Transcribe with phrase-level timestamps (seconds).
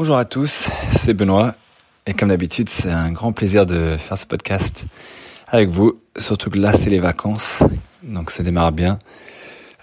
[0.00, 1.54] Bonjour à tous, c'est Benoît.
[2.06, 4.86] Et comme d'habitude, c'est un grand plaisir de faire ce podcast
[5.46, 6.00] avec vous.
[6.16, 7.62] Surtout que là, c'est les vacances.
[8.02, 8.98] Donc ça démarre bien.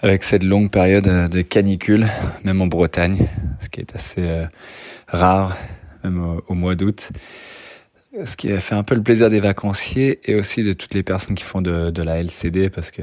[0.02, 2.08] Avec cette longue période de canicule,
[2.42, 3.28] même en Bretagne,
[3.60, 4.46] ce qui est assez euh,
[5.06, 5.56] rare,
[6.02, 7.10] même au, mois d'août.
[8.24, 11.36] Ce qui fait un peu le plaisir des vacanciers et aussi de toutes les personnes
[11.36, 13.02] qui font de, de la LCD parce que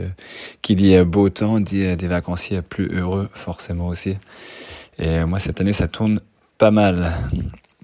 [0.61, 4.17] qui dit beau temps dit des vacanciers plus heureux forcément aussi.
[4.99, 6.19] Et moi cette année ça tourne
[6.57, 7.11] pas mal.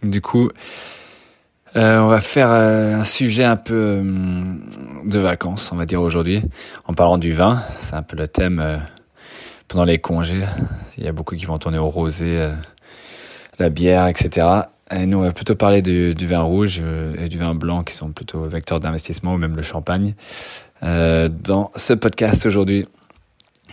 [0.04, 0.50] Du coup,
[1.76, 4.54] euh, on va faire euh, un sujet un peu euh,
[5.06, 6.42] de vacances, on va dire aujourd'hui,
[6.86, 7.62] en parlant du vin.
[7.78, 8.82] C'est un peu le thème
[9.68, 10.46] pendant les congés.
[10.98, 12.50] Il y a beaucoup qui vont tourner au rosé,
[13.58, 14.48] la bière, etc.
[14.92, 16.84] Et nous, on va plutôt parler du vin rouge
[17.18, 20.16] et du vin blanc, qui sont plutôt vecteurs d'investissement, ou même le champagne,
[20.82, 22.86] dans ce podcast aujourd'hui.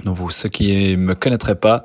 [0.04, 1.82] Donc pour ceux qui me connaîtraient pas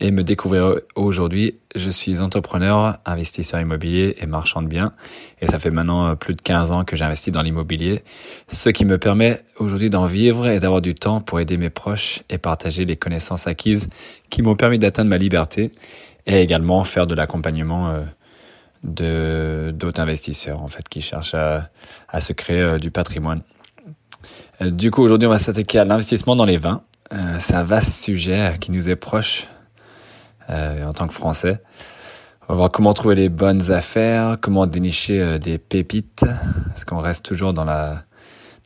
[0.00, 4.92] et me découvriront aujourd'hui, je suis entrepreneur, investisseur immobilier et marchand de biens.
[5.40, 8.02] Et ça fait maintenant euh, plus de 15 ans que j'investis dans l'immobilier,
[8.48, 12.22] ce qui me permet aujourd'hui d'en vivre et d'avoir du temps pour aider mes proches
[12.30, 13.88] et partager les connaissances acquises
[14.30, 15.72] qui m'ont permis d'atteindre ma liberté
[16.26, 18.02] et également faire de l'accompagnement euh,
[18.84, 21.70] de d'autres investisseurs en fait qui cherchent à,
[22.08, 23.42] à se créer euh, du patrimoine.
[24.60, 28.02] Du coup, aujourd'hui, on va s'attaquer à l'investissement dans les vins euh, c'est un vaste
[28.02, 29.46] sujet qui nous est proche
[30.50, 31.60] euh, en tant que Français.
[32.48, 36.24] On va voir comment trouver les bonnes affaires, comment dénicher euh, des pépites,
[36.68, 38.04] parce qu'on reste toujours dans la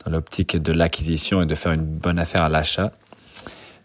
[0.05, 2.91] dans l'optique de l'acquisition et de faire une bonne affaire à l'achat?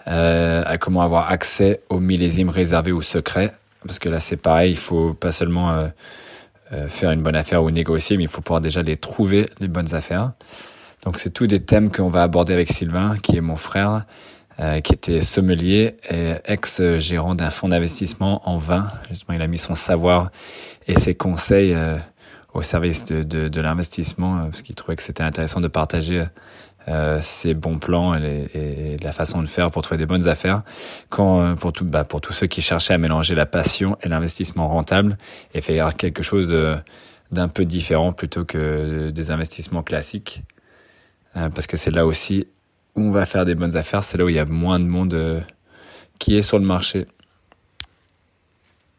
[0.08, 3.52] Euh, à comment avoir accès aux millésimes réservés ou secrets,
[3.84, 5.72] parce que là c'est pareil, il faut pas seulement
[6.72, 9.68] euh, faire une bonne affaire ou négocier, mais il faut pouvoir déjà les trouver les
[9.68, 10.32] bonnes affaires.
[11.04, 14.04] Donc c'est tous des thèmes qu'on va aborder avec Sylvain, qui est mon frère,
[14.58, 18.90] euh, qui était sommelier et ex-gérant d'un fonds d'investissement en vin.
[19.10, 20.30] Justement, il a mis son savoir
[20.88, 21.98] et ses conseils euh,
[22.54, 26.24] au service de, de, de l'investissement euh, parce qu'il trouvait que c'était intéressant de partager
[27.20, 30.62] ses bons plans et, et, la façon de faire pour trouver des bonnes affaires.
[31.10, 34.68] Quand pour tout, bah, pour tous ceux qui cherchaient à mélanger la passion et l'investissement
[34.68, 35.18] rentable
[35.52, 36.54] et faire quelque chose
[37.32, 40.44] d'un peu différent plutôt que des investissements classiques,
[41.34, 42.46] parce que c'est là aussi
[42.96, 44.84] où on va faire des bonnes affaires, c'est là où il y a moins de
[44.84, 45.40] monde euh,
[46.18, 47.06] qui est sur le marché.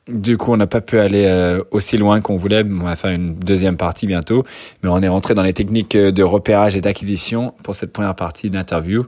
[0.07, 2.63] Du coup, on n'a pas pu aller euh, aussi loin qu'on voulait.
[2.63, 4.45] On va faire une deuxième partie bientôt,
[4.81, 8.15] mais on est rentré dans les techniques euh, de repérage et d'acquisition pour cette première
[8.15, 9.05] partie d'interview.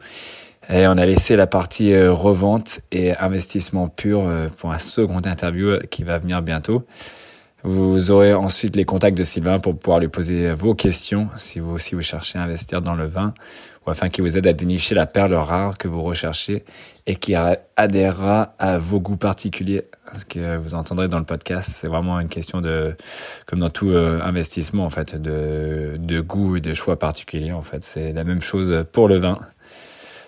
[0.70, 6.04] Et on a laissé la partie revente et investissement pur pour un second interview qui
[6.04, 6.86] va venir bientôt.
[7.64, 11.72] Vous aurez ensuite les contacts de Sylvain pour pouvoir lui poser vos questions si vous
[11.72, 13.34] aussi vous cherchez à investir dans le vin
[13.86, 16.64] ou afin qu'il vous aide à dénicher la perle rare que vous recherchez
[17.08, 17.34] et qui
[17.76, 19.84] adhérera à vos goûts particuliers.
[20.18, 22.96] Ce que vous entendrez dans le podcast, c'est vraiment une question de,
[23.46, 27.64] comme dans tout euh, investissement en fait, de, de goût et de choix particuliers en
[27.64, 27.84] fait.
[27.84, 29.40] C'est la même chose pour le vin.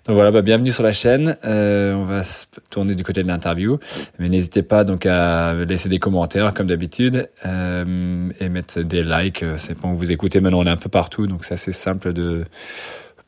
[0.07, 1.37] Donc voilà, bah, bienvenue sur la chaîne.
[1.45, 3.77] Euh, on va se tourner du côté de l'interview,
[4.17, 9.45] mais n'hésitez pas donc à laisser des commentaires comme d'habitude euh, et mettre des likes.
[9.57, 12.45] C'est pour vous écoutez maintenant, on est un peu partout, donc c'est assez simple de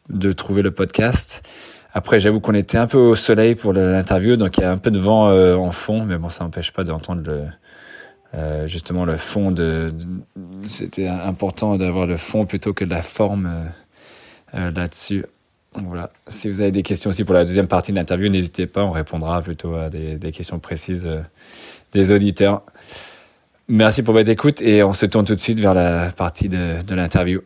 [0.09, 1.47] de trouver le podcast.
[1.94, 4.78] Après, j'avoue qu'on était un peu au soleil pour l'interview, donc il y a un
[4.78, 7.50] peu de vent euh, en fond, mais bon, ça n'empêche pas d'entendre
[8.34, 9.94] euh, justement le fond de.
[10.66, 13.69] C'était important d'avoir le fond plutôt que la forme
[14.56, 15.24] euh, là-dessus.
[15.75, 16.12] Voilà.
[16.28, 18.91] Si vous avez des questions aussi pour la deuxième partie de l'interview, n'hésitez pas, on
[18.91, 21.09] répondra plutôt à des, questions précises
[21.94, 22.64] des auditeurs.
[23.68, 26.84] Merci pour votre écoute et on se tourne tout de suite vers la partie de,
[26.84, 27.41] de l'interview.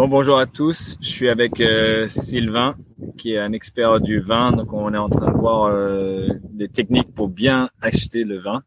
[0.00, 0.96] Bon, bonjour à tous.
[1.02, 2.74] Je suis avec euh, Sylvain,
[3.18, 4.50] qui est un expert du vin.
[4.50, 8.62] Donc, on est en train de voir euh, des techniques pour bien acheter le vin.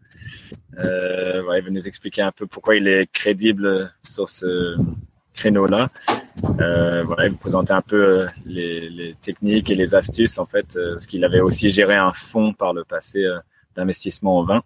[0.78, 4.78] Euh, il va nous expliquer un peu pourquoi il est crédible sur ce
[5.34, 5.90] créneau-là.
[6.60, 10.38] Euh, voilà, il va vous présenter un peu euh, les, les, techniques et les astuces,
[10.38, 13.28] en fait, euh, parce qu'il avait aussi géré un fonds par le passé
[13.76, 14.62] d'investissement en vin.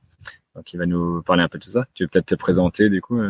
[0.53, 1.85] Donc, il va nous parler un peu de tout ça.
[1.93, 3.21] Tu veux peut-être te présenter, du coup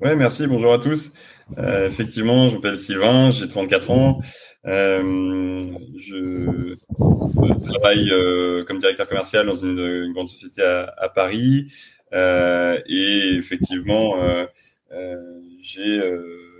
[0.00, 0.46] Ouais, merci.
[0.46, 1.14] Bonjour à tous.
[1.56, 4.20] Euh, effectivement, je m'appelle Sylvain, j'ai 34 ans.
[4.66, 5.58] Euh,
[5.96, 6.76] je
[7.62, 11.72] travaille euh, comme directeur commercial dans une, une grande société à, à Paris.
[12.12, 14.44] Euh, et effectivement, euh,
[14.92, 15.16] euh,
[15.62, 16.02] j'ai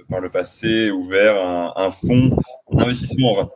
[0.09, 2.35] par le passé ouvert un, un fonds
[2.73, 3.51] d'investissement en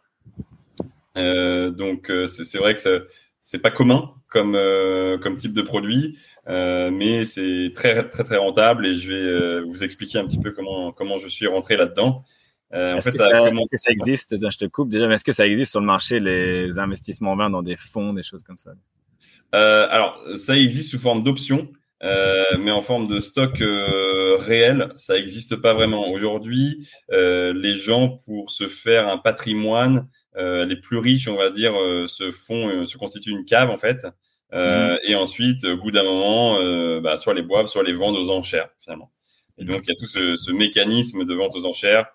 [1.17, 1.71] vin.
[1.71, 3.07] donc, c'est vrai que
[3.51, 6.17] c'est pas commun comme euh, comme type de produit,
[6.47, 10.39] euh, mais c'est très très très rentable et je vais euh, vous expliquer un petit
[10.39, 12.23] peu comment comment je suis rentré là-dedans.
[12.71, 14.37] Que est-ce que ça existe?
[14.39, 17.37] Je te coupe déjà, mais est-ce que ça existe sur le marché les investissements en
[17.37, 18.71] vin dans des fonds, des choses comme ça?
[19.53, 21.67] Alors, ça existe sous forme d'option.
[22.03, 26.11] Euh, mais en forme de stock euh, réel, ça n'existe pas vraiment.
[26.11, 31.73] Aujourd'hui, euh, les gens, pour se faire un patrimoine, les plus riches, on va dire,
[32.07, 34.07] se font, se constituent une cave en fait,
[34.53, 34.97] mmh.
[35.05, 38.71] et ensuite, au bout d'un moment, bah, soit les boivent, soit les vendent aux enchères
[38.81, 39.11] finalement.
[39.59, 42.07] Et donc, il y a tout ce, ce mécanisme de vente aux enchères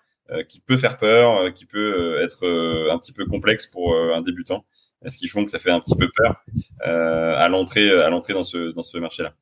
[0.48, 2.44] qui peut faire peur, qui peut être
[2.90, 4.64] un petit peu complexe pour un débutant
[5.06, 6.42] ce qui font que ça fait un petit peu peur
[6.86, 9.32] euh, à l'entrée à l'entrée dans ce dans ce marché là.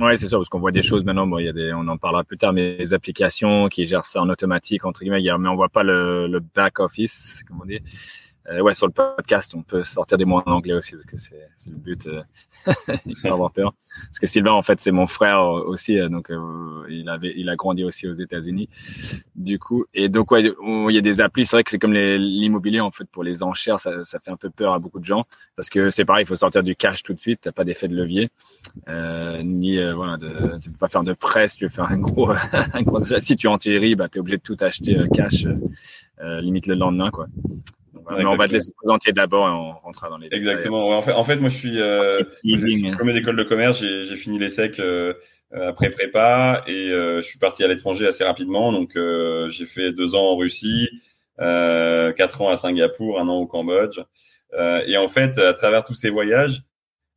[0.00, 1.26] Ouais, c'est ça parce qu'on voit des choses maintenant.
[1.26, 4.06] Bon, il y a des, on en parlera plus tard, mais les applications qui gèrent
[4.06, 7.66] ça en automatique entre guillemets, mais on voit pas le, le back office, comment on
[7.66, 7.80] dit?
[8.50, 11.16] Euh, ouais, sur le podcast, on peut sortir des mots en anglais aussi parce que
[11.16, 12.06] c'est le but.
[12.06, 12.22] Euh,
[13.06, 13.72] il faut avoir peur.
[14.06, 17.48] Parce que Sylvain, en fait, c'est mon frère aussi, euh, donc euh, il avait, il
[17.48, 18.68] a grandi aussi aux États-Unis.
[19.36, 21.46] Du coup, et donc ouais, il y a des applis.
[21.46, 24.36] C'est vrai que c'est comme l'immobilier en fait pour les enchères, ça, ça, fait un
[24.36, 25.24] peu peur à beaucoup de gens
[25.54, 27.40] parce que c'est pareil, il faut sortir du cash tout de suite.
[27.42, 28.30] T'as pas d'effet de levier,
[29.44, 31.56] ni voilà, de, tu peux pas faire de presse.
[31.56, 34.56] Tu veux faire un gros, un gros si tu enterris, bah t'es obligé de tout
[34.60, 35.46] acheter cash,
[36.20, 37.28] limite le lendemain quoi
[38.08, 40.38] on va te laisser présenter d'abord et on rentrera dans les détails.
[40.38, 40.96] Exactement.
[40.96, 42.22] en, fait, en fait, moi, je suis euh,
[42.98, 43.80] comme d'école de commerce.
[43.80, 45.14] J'ai fini l'ESSEC euh,
[45.68, 48.72] après prépa et euh, je suis parti à l'étranger assez rapidement.
[48.72, 50.88] Donc, euh, j'ai fait deux ans en Russie,
[51.40, 54.00] euh, quatre ans à Singapour, un an au Cambodge.
[54.54, 56.62] Euh, et en fait, à travers tous ces voyages,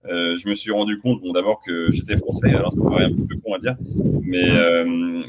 [0.08, 2.50] je me suis rendu compte, bon, d'abord que j'étais français.
[2.50, 3.76] Alors, ça paraît un petit peu con à dire,
[4.22, 4.52] mais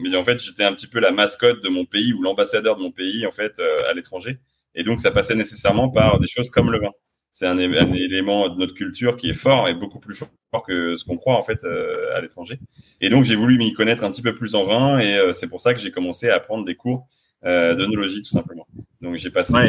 [0.02, 2.82] mais en fait, j'étais un petit peu la mascotte de mon pays ou l'ambassadeur de
[2.82, 3.58] mon pays en fait
[3.88, 4.38] à l'étranger.
[4.76, 6.92] Et donc, ça passait nécessairement par des choses comme le vin.
[7.32, 10.30] C'est un, élément de notre culture qui est fort et beaucoup plus fort
[10.66, 12.58] que ce qu'on croit en fait euh, à l'étranger.
[13.02, 15.48] Et donc, j'ai voulu m'y connaître un petit peu plus en vin et euh, c'est
[15.48, 17.06] pour ça que j'ai commencé à prendre des cours
[17.44, 18.66] euh, d'œnologie tout simplement.
[19.02, 19.52] Donc, j'ai passé.
[19.52, 19.68] Ouais,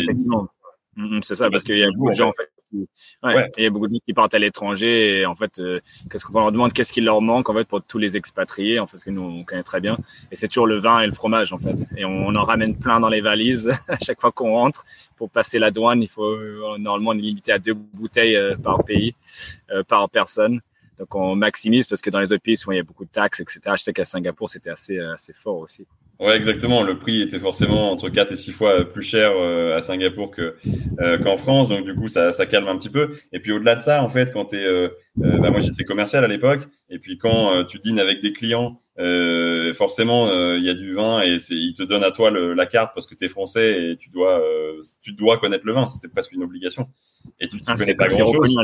[0.98, 2.50] Mm, mm, c'est ça, parce qu'il y a beaucoup de gens en fait
[3.24, 3.50] Ouais.
[3.58, 5.80] il y a beaucoup de gens qui partent à l'étranger et en fait, euh,
[6.12, 8.88] qu'est-ce qu'on leur demande, qu'est-ce qu'il leur manque en fait pour tous les expatriés, en
[8.88, 9.98] fait, ce que nous on connaît très bien.
[10.32, 11.78] Et c'est toujours le vin et le fromage en fait.
[11.96, 14.86] Et on, en ramène plein dans les valises à chaque fois qu'on rentre.
[15.16, 19.16] Pour passer la douane, il faut euh, normalement limiter à deux bouteilles euh, par pays,
[19.88, 20.62] par personne.
[21.00, 23.12] Donc on maximise parce que dans les autres pays, souvent il y a beaucoup de
[23.12, 23.60] taxes, etc.
[23.78, 25.86] Je sais qu'à Singapour c'était assez assez fort aussi.
[26.20, 26.82] Ouais, exactement.
[26.82, 30.56] Le prix était forcément entre 4 et 6 fois plus cher euh, à Singapour que
[31.00, 33.12] euh, qu'en France, donc du coup ça, ça calme un petit peu.
[33.32, 34.90] Et puis au-delà de ça, en fait, quand t'es, euh,
[35.22, 38.82] euh bah, moi j'étais commercial à l'époque, et puis quand tu dînes avec des clients,
[39.76, 42.92] forcément il y a du vin et ils te donnent à toi le, la carte
[42.96, 44.42] parce que t'es français et tu dois
[45.04, 45.88] tu dois connaître le vin.
[45.88, 46.90] C'était presque une obligation.
[47.40, 48.58] Et tu t'y ah, connais pas grand chose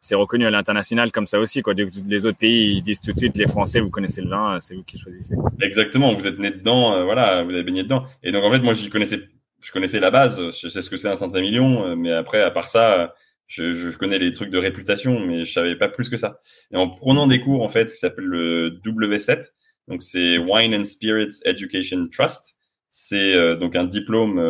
[0.00, 1.60] c'est reconnu à l'international comme ça aussi.
[1.60, 1.74] Quoi.
[1.74, 4.82] Les autres pays disent tout de suite les Français, vous connaissez le vin, c'est vous
[4.82, 5.34] qui choisissez.
[5.60, 8.04] Exactement, vous êtes né dedans, euh, voilà, vous avez baigné dedans.
[8.22, 9.20] Et donc en fait, moi, j'y connaissais,
[9.60, 12.50] je connaissais la base, je sais ce que c'est un Saint-Émilion, euh, mais après, à
[12.50, 13.14] part ça,
[13.46, 16.40] je, je, connais les trucs de réputation, mais je savais pas plus que ça.
[16.72, 19.50] Et en prenant des cours en fait, qui s'appelle le W7,
[19.86, 22.56] donc c'est Wine and Spirits Education Trust.
[22.90, 24.40] C'est euh, donc un diplôme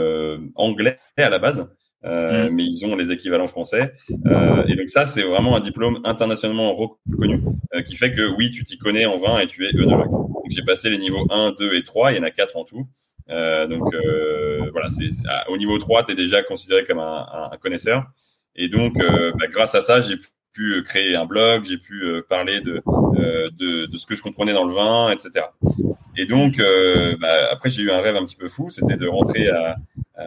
[0.54, 1.68] anglais à la base
[2.04, 2.54] euh, mm.
[2.54, 3.92] mais ils ont les équivalents français.
[4.26, 7.42] Euh, et donc ça, c'est vraiment un diplôme internationalement reconnu
[7.74, 10.10] euh, qui fait que oui, tu t'y connais en vin et tu es œnologue.
[10.10, 12.64] Donc j'ai passé les niveaux 1, 2 et 3, il y en a 4 en
[12.64, 12.86] tout.
[13.28, 13.94] Euh, donc
[14.72, 15.08] voilà, c'est
[15.48, 18.04] au niveau 3, tu es déjà considéré comme un, un, connaisseur.
[18.56, 20.16] Et donc bah, grâce à ça, j'ai
[20.52, 22.82] pu créer un blog, j'ai pu parler de,
[23.58, 25.46] de, de, ce que je comprenais dans le vin, etc.
[26.16, 26.60] Et donc,
[27.20, 29.76] bah, après, j'ai eu un rêve un petit peu fou, c'était de rentrer à,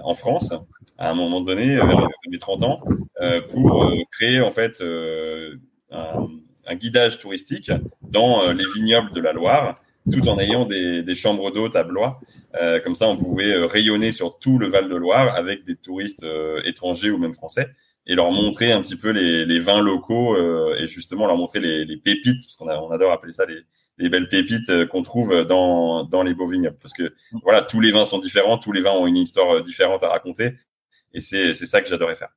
[0.04, 0.54] en France
[0.98, 2.82] à un moment donné, euh, vers mes 30 ans,
[3.22, 4.82] euh, pour euh, créer en fait
[5.92, 6.28] un,
[6.66, 7.72] un, guidage touristique
[8.02, 9.80] dans les vignobles de la Loire,
[10.12, 12.20] tout en ayant des, des chambres d'hôtes à Blois.
[12.60, 16.26] Euh, comme ça, on pouvait rayonner sur tout le Val de Loire avec des touristes
[16.66, 17.70] étrangers ou même français
[18.06, 20.36] et leur montrer un petit peu les, les vins locaux
[20.76, 23.62] et justement leur montrer les, les pépites, parce qu'on on adore appeler ça les,
[23.98, 26.78] les belles pépites qu'on trouve dans, dans les beaux vignobles.
[26.82, 30.04] Parce que voilà, tous les vins sont différents, tous les vins ont une histoire différente
[30.04, 30.56] à raconter.
[31.14, 32.34] Et c'est ça que j'adorais faire.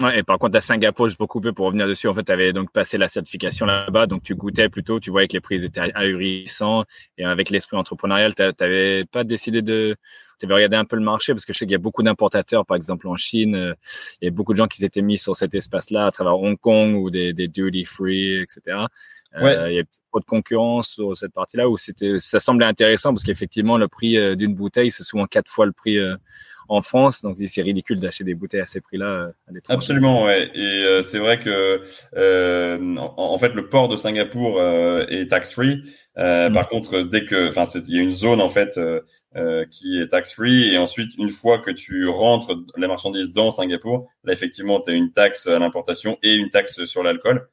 [0.00, 2.32] Ouais, et par contre, à Singapour, juste pour couper, pour revenir dessus, en fait, tu
[2.32, 5.64] avais donc passé la certification là-bas, donc tu goûtais plutôt, tu voyais que les prix
[5.64, 6.84] étaient ahurissants,
[7.16, 9.94] et avec l'esprit entrepreneurial, tu n'avais pas décidé de...
[10.40, 12.02] Tu avais regardé un peu le marché, parce que je sais qu'il y a beaucoup
[12.02, 13.74] d'importateurs, par exemple en Chine, euh,
[14.20, 16.58] il y a beaucoup de gens qui s'étaient mis sur cet espace-là à travers Hong
[16.58, 18.78] Kong ou des, des duty-free, etc.
[19.36, 19.72] Euh, ouais.
[19.72, 23.22] il y a trop de concurrence sur cette partie-là, où c'était, ça semblait intéressant, parce
[23.22, 26.00] qu'effectivement, le prix euh, d'une bouteille, c'est souvent quatre fois le prix
[26.68, 27.22] en France.
[27.22, 29.76] Donc c'est ridicule d'acheter des bouteilles à ces prix-là euh, à l'étranger.
[29.76, 30.50] Absolument, ouais.
[30.54, 31.82] Et euh, c'est vrai que
[32.16, 35.82] euh, en, fait le port de Singapour est tax-free.
[36.16, 36.52] Mm.
[36.52, 38.78] Par contre, dès que, enfin, il y a une zone en fait
[39.70, 44.32] qui est tax-free et ensuite une fois que tu rentres les marchandises dans Singapour, là
[44.32, 47.48] effectivement tu as une taxe à l'importation et une taxe sur l'alcool.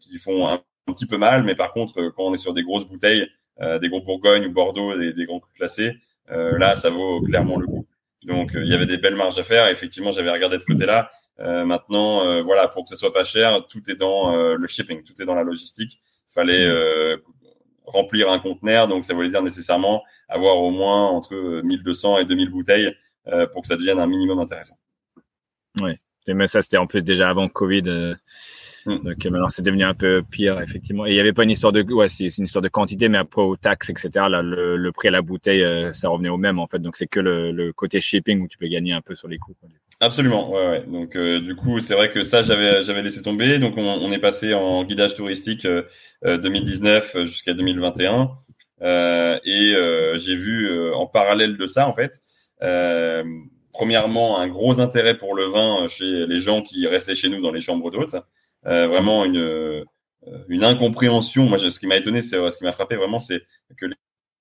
[0.00, 2.86] qui font un, petit peu mal, mais par contre, quand on est sur des grosses
[2.86, 3.26] bouteilles,
[3.60, 5.94] des gros Bourgogne ou Bordeaux, des, des grands classés,
[6.28, 7.86] là, ça vaut clairement le coup.
[8.24, 9.68] Donc, il y avait des belles marges à faire.
[9.68, 11.10] Effectivement, j'avais regardé de ce côté-là.
[11.38, 15.24] maintenant, voilà, pour que ce soit pas cher, tout est dans le shipping, tout est
[15.24, 16.00] dans la logistique.
[16.28, 16.68] Il fallait
[17.86, 22.50] remplir un conteneur, donc ça voulait dire nécessairement avoir au moins entre 1200 et 2000
[22.50, 22.94] bouteilles
[23.28, 24.78] euh, pour que ça devienne un minimum intéressant.
[25.80, 25.92] Oui,
[26.28, 28.16] mais ça c'était en plus déjà avant Covid.
[28.86, 29.04] Euh, mm.
[29.04, 31.06] Donc maintenant c'est devenu un peu pire effectivement.
[31.06, 33.18] Et il n'y avait pas une histoire de, ouais, c'est une histoire de quantité, mais
[33.18, 34.10] après aux taxes etc.
[34.28, 36.78] Là, le, prix à la bouteille, euh, ça revenait au même en fait.
[36.78, 39.54] Donc c'est que le, côté shipping où tu peux gagner un peu sur les coûts.
[40.00, 40.84] Absolument, ouais, ouais.
[40.86, 43.58] Donc du coup, c'est vrai que ça, j'avais j'avais laissé tomber.
[43.58, 45.66] Donc on, est passé en guidage touristique
[46.24, 48.30] 2019 jusqu'à 2021,
[48.82, 49.74] et
[50.16, 52.20] j'ai vu en parallèle de ça, en fait,
[53.72, 57.50] premièrement un gros intérêt pour le vin chez les gens qui restaient chez nous dans
[57.50, 58.16] les chambres d'hôtes,
[58.64, 59.84] vraiment une
[60.48, 61.44] une incompréhension.
[61.44, 63.42] Moi, ce qui m'a étonné, c'est ce qui m'a frappé vraiment, c'est
[63.76, 63.94] que les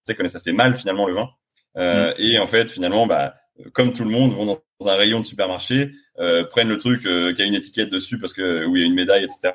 [0.03, 1.29] Français connaissent assez mal finalement le vin.
[1.77, 3.33] Euh, Et en fait, finalement, bah,
[3.73, 7.33] comme tout le monde, vont dans un rayon de supermarché, euh, prennent le truc euh,
[7.33, 9.53] qui a une étiquette dessus parce que où il y a une médaille, etc.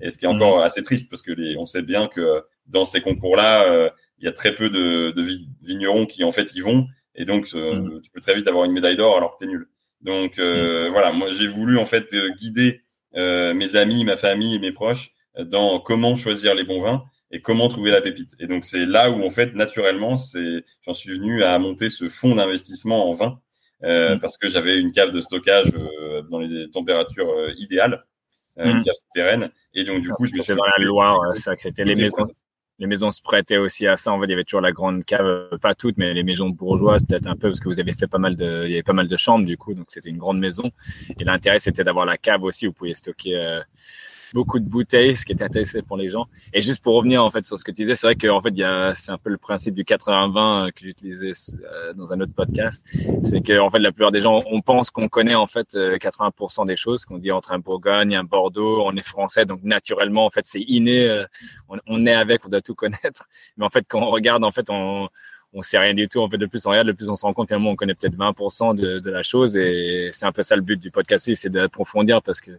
[0.00, 2.84] Et ce qui est encore assez triste parce que les, on sait bien que dans
[2.84, 6.60] ces concours-là, euh, il y a très peu de, de, vignerons qui en fait y
[6.60, 9.50] vont, et donc euh, tu peux très vite avoir une médaille d'or alors que t'es
[9.50, 9.68] nul.
[10.00, 12.82] Donc voilà, moi j'ai voulu en fait guider
[13.14, 17.68] mes amis, ma famille et mes proches dans comment choisir les bons vins et comment
[17.68, 18.34] trouver la pépite.
[18.38, 22.08] Et donc c'est là où en fait naturellement c'est j'en suis venu à monter ce
[22.08, 23.40] fonds d'investissement en vin
[23.84, 24.20] euh, mm.
[24.20, 28.04] parce que j'avais une cave de stockage euh, dans les températures euh, idéales,
[28.56, 28.82] une mm.
[28.82, 31.96] cave souterraine et donc du coup je me suis dans la Loire, c'est c'était les
[31.96, 32.24] maisons
[32.78, 34.12] les maisons se prêtaient aussi à ça.
[34.12, 37.04] En fait, il y avait toujours la grande cave, pas toutes, mais les maisons bourgeoises,
[37.04, 38.92] peut-être un peu, parce que vous avez fait pas mal de, il y avait pas
[38.92, 40.70] mal de chambres, du coup, donc c'était une grande maison.
[41.18, 43.60] Et l'intérêt, c'était d'avoir la cave aussi, où vous pouviez stocker
[44.32, 46.26] beaucoup de bouteilles, ce qui était intéressant pour les gens.
[46.52, 48.50] Et juste pour revenir en fait sur ce que tu disais, c'est vrai qu'en fait,
[48.50, 52.12] il y a, c'est un peu le principe du 80-20 euh, que j'utilisais euh, dans
[52.12, 52.84] un autre podcast.
[53.22, 56.62] C'est que en fait, la plupart des gens, on pense qu'on connaît en fait 80%
[56.62, 60.26] euh, des choses, qu'on dit entre un Bourgogne, un Bordeaux, on est français, donc naturellement
[60.26, 61.24] en fait, c'est inné,
[61.68, 63.28] on, on est avec, on doit tout connaître.
[63.56, 65.08] Mais en fait, quand on regarde, en fait, on
[65.56, 66.20] on sait rien du tout.
[66.20, 67.94] En fait, de plus on regarde, de plus on se rend compte finalement on connaît
[67.94, 71.30] peut-être 20% de, de, la chose et c'est un peu ça le but du podcast,
[71.34, 72.50] c'est d'approfondir parce que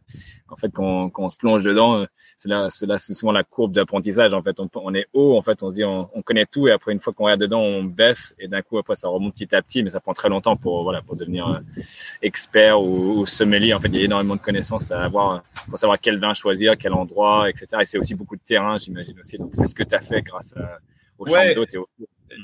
[0.49, 2.05] en fait quand, quand on se plonge dedans,
[2.39, 4.33] c'est là, c'est là, c'est souvent la courbe d'apprentissage.
[4.33, 6.67] En fait, on, on, est haut, en fait, on se dit on, on, connaît tout
[6.67, 9.33] et après une fois qu'on regarde dedans, on baisse et d'un coup après ça remonte
[9.33, 11.81] petit à petit, mais ça prend très longtemps pour voilà pour devenir euh,
[12.23, 13.73] expert ou, ou sommelier.
[13.75, 16.77] En fait, il y a énormément de connaissances à avoir pour savoir quel vin choisir,
[16.77, 17.67] quel endroit, etc.
[17.81, 19.37] Et c'est aussi beaucoup de terrain, j'imagine aussi.
[19.37, 20.79] Donc c'est ce que tu as fait grâce à,
[21.19, 21.31] au ouais.
[21.31, 21.85] champ et au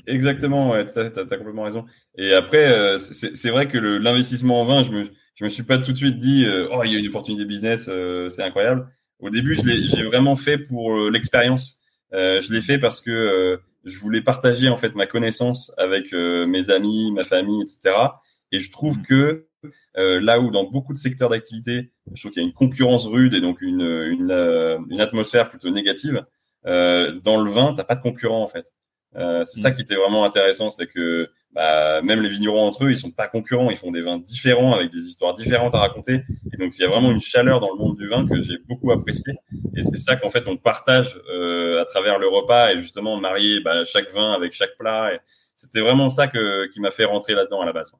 [0.07, 1.85] Exactement, ouais, tu as, complètement raison.
[2.17, 5.03] Et après, euh, c'est vrai que l'investissement en vin, je me,
[5.35, 7.45] je me suis pas tout de suite dit, euh, oh, il y a une opportunité
[7.45, 8.87] business, euh, c'est incroyable.
[9.19, 11.79] Au début, je l'ai vraiment fait pour l'expérience.
[12.11, 17.09] je l'ai fait parce que je voulais partager en fait ma connaissance avec mes amis,
[17.13, 17.95] ma famille, etc.
[18.51, 19.03] Et je trouve mmh.
[19.03, 19.47] que
[19.95, 23.33] là où dans beaucoup de secteurs d'activité, je trouve qu'il y a une concurrence rude
[23.33, 24.31] et donc une, une,
[24.89, 26.25] une atmosphère plutôt négative,
[26.65, 28.73] dans le vin, t'as pas de concurrent en fait.
[29.15, 29.75] Euh, c'est ça mm.
[29.75, 33.27] qui était vraiment intéressant, c'est que bah, même les vignerons entre eux, ils sont pas
[33.27, 36.23] concurrents, ils font des vins différents avec des histoires différentes à raconter.
[36.51, 38.57] Et donc il y a vraiment une chaleur dans le monde du vin que j'ai
[38.67, 39.33] beaucoup apprécié.
[39.75, 43.59] Et c'est ça qu'en fait on partage euh, à travers le repas et justement marier
[43.61, 45.11] bah, chaque vin avec chaque plat.
[45.55, 47.91] C'était vraiment ça que, qui m'a fait rentrer là-dedans à la base.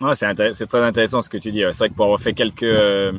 [0.00, 1.60] Ouais, c'est très intéressant ce que tu dis.
[1.60, 3.12] C'est vrai que pour avoir fait quelques euh,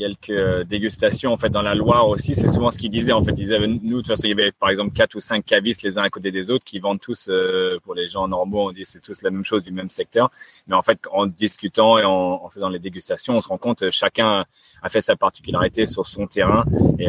[0.00, 2.34] quelques euh, dégustations en fait dans la Loire aussi.
[2.34, 3.32] C'est souvent ce qu'ils disaient en fait.
[3.32, 5.82] Ils disaient nous de toute façon il y avait par exemple quatre ou cinq cavistes
[5.82, 8.72] les uns à côté des autres qui vendent tous euh, pour les gens normaux on
[8.72, 10.30] dit c'est tous la même chose du même secteur.
[10.66, 13.90] Mais en fait en discutant et en, faisant les dégustations on se rend compte euh,
[13.90, 14.46] chacun
[14.82, 16.64] a fait sa particularité sur son terrain
[16.98, 17.08] et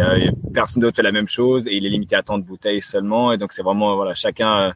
[0.54, 3.32] personne d'autre fait la même chose et il est limité à tant de bouteilles seulement
[3.32, 4.74] et donc c'est vraiment voilà chacun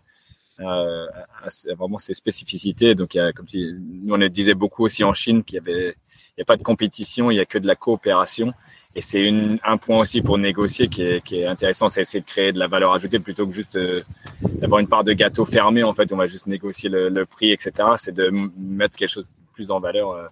[0.59, 2.95] a vraiment ses spécificités.
[2.95, 5.59] Donc, il y a, comme tu, nous, on disait beaucoup aussi en Chine qu'il y
[5.59, 5.95] avait
[6.37, 8.53] n'y a pas de compétition, il n'y a que de la coopération.
[8.95, 9.29] Et c'est
[9.63, 12.93] un point aussi pour négocier qui est, intéressant, c'est essayer de créer de la valeur
[12.93, 14.01] ajoutée plutôt que juste euh,
[14.41, 15.83] d'avoir une part de gâteau fermé.
[15.83, 17.89] En fait, on va juste négocier le, prix, etc.
[17.97, 20.27] C'est de mettre quelque chose de plus en valeur euh,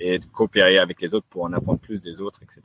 [0.00, 2.60] et de coopérer avec les autres pour en apprendre plus des autres, etc.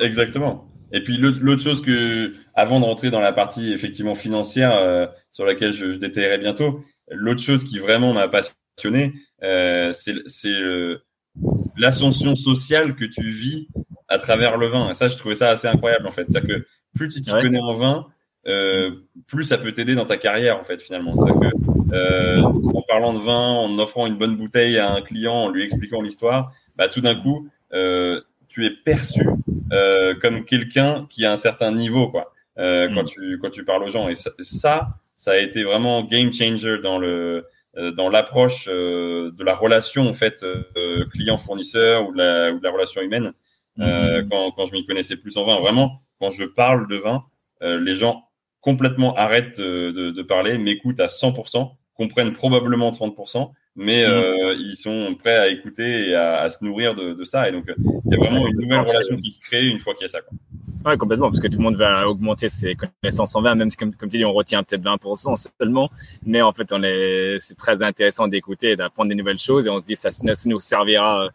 [0.00, 0.70] Exactement.
[0.90, 5.44] Et puis l'autre chose que, avant de rentrer dans la partie effectivement financière euh, sur
[5.44, 9.12] laquelle je, je détaillerai bientôt, l'autre chose qui vraiment m'a passionné,
[9.92, 10.96] c'est
[11.76, 13.68] l'ascension sociale que tu vis
[14.08, 14.90] à travers le vin.
[14.90, 16.24] Et ça, je trouvais ça assez incroyable en fait.
[16.28, 18.06] C'est-à-dire que plus tu t'y connais en vin,
[18.46, 18.90] euh,
[19.26, 21.16] plus ça peut t'aider dans ta carrière en fait finalement.
[21.16, 25.34] C'est-à-dire que euh, en parlant de vin, en offrant une bonne bouteille à un client,
[25.34, 29.26] en lui expliquant l'histoire, bah tout d'un coup, euh, tu es perçu
[30.20, 32.32] comme quelqu'un qui a un certain niveau, quoi.
[32.56, 33.06] Quand mm.
[33.06, 34.30] tu quand tu parles aux gens et ça,
[35.16, 37.46] ça, a été vraiment game changer dans le
[37.96, 40.44] dans l'approche de la relation en fait
[41.12, 43.32] client fournisseur ou de la, ou de la relation humaine
[43.76, 44.28] mm.
[44.30, 47.24] quand, quand je m'y connaissais plus en vin vraiment quand je parle de vin
[47.60, 48.28] les gens
[48.60, 55.14] complètement arrêtent de, de parler m'écoutent à 100% comprennent probablement 30%, mais euh, ils sont
[55.18, 57.48] prêts à écouter et à, se nourrir de, ça.
[57.48, 59.94] Et donc, euh, il y a vraiment une nouvelle relation qui se crée une fois
[59.94, 60.20] qu'il y a ça.
[60.20, 60.36] Quoi.
[60.84, 63.76] Ouais, complètement, parce que tout le monde va augmenter ses connaissances en vin, même si,
[63.76, 65.90] comme, comme tu dis, on retient peut-être 20% seulement,
[66.26, 69.70] mais en fait, on est, c'est très intéressant d'écouter et d'apprendre des nouvelles choses, et
[69.70, 71.30] on se dit, ça, ça nous servira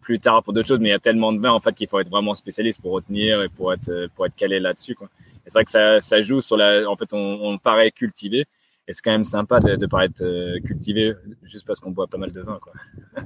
[0.00, 1.88] plus tard pour d'autres choses, mais il y a tellement de vins, en fait, qu'il
[1.88, 5.08] faut être vraiment spécialiste pour retenir et pour être, pour être calé là-dessus, quoi.
[5.44, 8.46] Et c'est vrai que ça, ça joue sur la, en fait, on, on paraît cultivé,
[8.92, 12.18] et c'est quand même sympa de, de paraître euh, cultivé juste parce qu'on boit pas
[12.18, 12.60] mal de vin.
[12.60, 12.74] Quoi.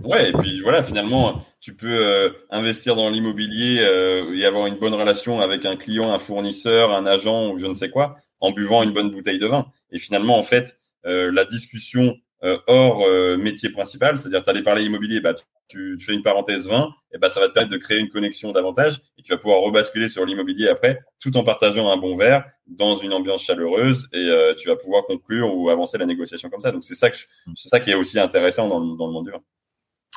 [0.04, 4.76] Ouais, et puis voilà, finalement, tu peux euh, investir dans l'immobilier euh, et avoir une
[4.76, 8.52] bonne relation avec un client, un fournisseur, un agent ou je ne sais quoi, en
[8.52, 9.66] buvant une bonne bouteille de vin.
[9.90, 14.84] Et finalement, en fait, la discussion euh, hors euh, métier principal, c'est-à-dire tu allais parler
[14.84, 15.34] immobilier, bah,
[15.68, 18.52] tu, fais une parenthèse 20, et bah, ça va te permettre de créer une connexion
[18.52, 22.44] davantage et tu vas pouvoir rebasculer sur l'immobilier après, tout en partageant un bon verre
[22.68, 26.60] dans une ambiance chaleureuse et euh, tu vas pouvoir conclure ou avancer la négociation comme
[26.60, 26.70] ça.
[26.70, 27.10] Donc c'est ça
[27.56, 29.42] ça qui est aussi intéressant dans, dans le monde du vin.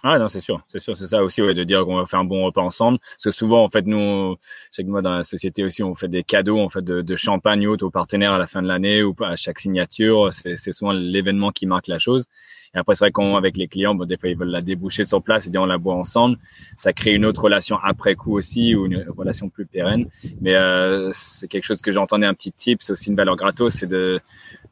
[0.02, 2.22] Ah non, c'est sûr, c'est sûr, c'est ça aussi, ouais, de dire qu'on va faire
[2.22, 3.00] un bon repas ensemble.
[3.00, 4.38] Parce que souvent, en fait, nous,
[4.72, 7.16] c'est que moi dans la société aussi, on fait des cadeaux, en fait, de, de
[7.18, 10.30] champagne aux partenaires à la fin de l'année ou à chaque signature.
[10.32, 12.28] C'est souvent l'événement qui marque la chose.
[12.74, 15.04] Et après, c'est vrai qu'on avec les clients, bon, des fois ils veulent la déboucher
[15.04, 16.38] sur place et dire on la boit ensemble.
[16.78, 20.06] Ça crée une autre relation après coup aussi ou une relation plus pérenne.
[20.40, 23.74] Mais euh, c'est quelque chose que j'entendais un petit tip, c'est aussi une valeur gratos,
[23.74, 24.20] c'est de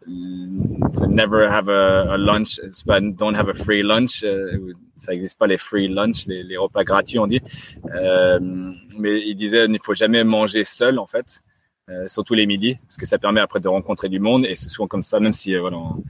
[0.08, 2.60] never have a, a lunch,
[3.16, 4.24] don't have a free lunch.
[4.24, 7.42] Euh, ça n'existe pas les free lunch, les, repas gratuits, on dit.
[7.94, 8.40] Euh,
[8.98, 11.42] mais il disait, il ne faut jamais manger seul, en fait,
[11.90, 14.46] euh, surtout les midis, parce que ça permet après de rencontrer du monde.
[14.46, 16.04] Et c'est souvent comme ça, même si euh, voilà, on,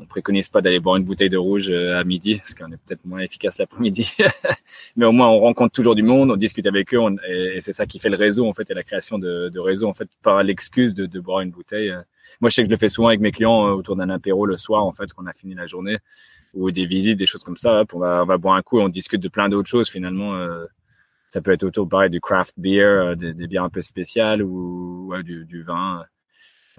[0.00, 2.78] on préconise pas d'aller boire une bouteille de rouge euh, à midi, parce qu'on est
[2.86, 4.12] peut-être moins efficace l'après-midi.
[4.96, 7.86] mais au moins, on rencontre toujours du monde, on discute avec eux, et, c'est ça
[7.86, 10.42] qui fait le réseau, en fait, et la création de, de réseau, en fait, par
[10.42, 11.94] l'excuse de, de boire une bouteille.
[12.40, 14.56] Moi, je sais que je le fais souvent avec mes clients autour d'un apéro le
[14.56, 15.98] soir, en fait, quand on a fini la journée
[16.54, 17.84] ou des visites, des choses comme ça.
[17.92, 20.34] on, va, on va boire un coup et on discute de plein d'autres choses finalement.
[20.36, 20.64] Euh,
[21.28, 24.42] ça peut être autour pareil du craft beer, euh, des, des, bières un peu spéciales
[24.42, 26.04] ou du, du, vin.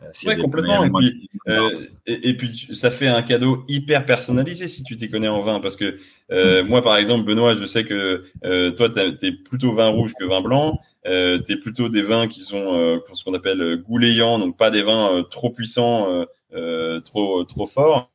[0.02, 0.84] Euh, complètement.
[0.84, 5.28] Et puis, euh, et, puis, ça fait un cadeau hyper personnalisé si tu t'y connais
[5.28, 5.60] en vin.
[5.60, 5.98] Parce que
[6.32, 6.68] euh, mm.
[6.68, 10.26] moi, par exemple, Benoît, je sais que euh, toi, tu es plutôt vin rouge que
[10.26, 10.80] vin blanc.
[11.08, 14.84] Euh, tu es plutôt des vins qui sont ce qu'on appelle goulayants, donc pas des
[14.84, 16.26] vins trop puissants,
[17.04, 18.12] trop, trop forts.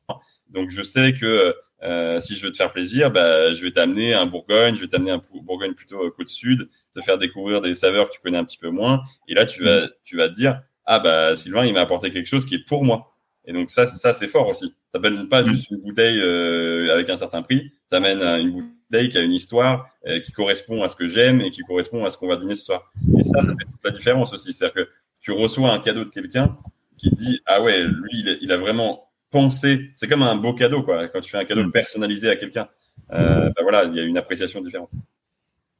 [0.49, 4.13] Donc, je sais que euh, si je veux te faire plaisir, bah, je vais t'amener
[4.13, 7.73] un Bourgogne, je vais t'amener un Bourgogne plutôt euh, côte sud, te faire découvrir des
[7.75, 9.03] saveurs que tu connais un petit peu moins.
[9.27, 12.27] Et là, tu vas, tu vas te dire, ah bah Sylvain, il m'a apporté quelque
[12.27, 13.13] chose qui est pour moi.
[13.45, 14.73] Et donc ça, ça c'est fort aussi.
[14.91, 19.21] T'appelles pas juste une bouteille euh, avec un certain prix, t'amènes une bouteille qui a
[19.21, 19.89] une histoire,
[20.25, 22.65] qui correspond à ce que j'aime et qui correspond à ce qu'on va dîner ce
[22.65, 22.91] soir.
[23.17, 24.53] Et ça, ça fait toute la différence aussi.
[24.53, 26.57] C'est-à-dire que tu reçois un cadeau de quelqu'un
[26.97, 29.91] qui dit, ah ouais, lui, il, il a vraiment penser.
[29.95, 31.07] C'est comme un beau cadeau, quoi.
[31.07, 31.71] Quand tu fais un cadeau mm.
[31.71, 32.67] personnalisé à quelqu'un,
[33.13, 34.89] euh, bah voilà, il y a une appréciation différente.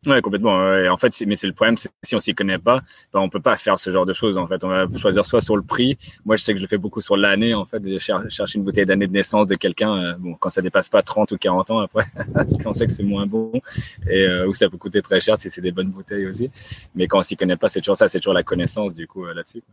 [0.08, 0.74] Ouais, complètement.
[0.78, 2.80] Et en fait, mais c'est le problème, si on s'y connaît pas,
[3.14, 4.38] ben on peut pas faire ce genre de choses.
[4.38, 5.98] En fait, on va choisir soit sur le prix.
[6.24, 7.54] Moi, je sais que je le fais beaucoup sur l'année.
[7.54, 9.98] En fait, de chercher une bouteille d'année de naissance de quelqu'un.
[9.98, 12.94] Euh, bon, quand ça dépasse pas 30 ou 40 ans après, parce qu'on sait que
[12.94, 13.52] c'est moins bon
[14.10, 16.50] et euh, ou ça peut coûter très cher si c'est des bonnes bouteilles aussi.
[16.96, 18.08] Mais quand on s'y connaît pas, c'est toujours ça.
[18.08, 19.64] C'est toujours la connaissance du coup euh, là-dessus.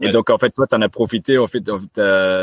[0.00, 1.36] Et donc, en fait, toi, en as profité.
[1.36, 1.62] En fait,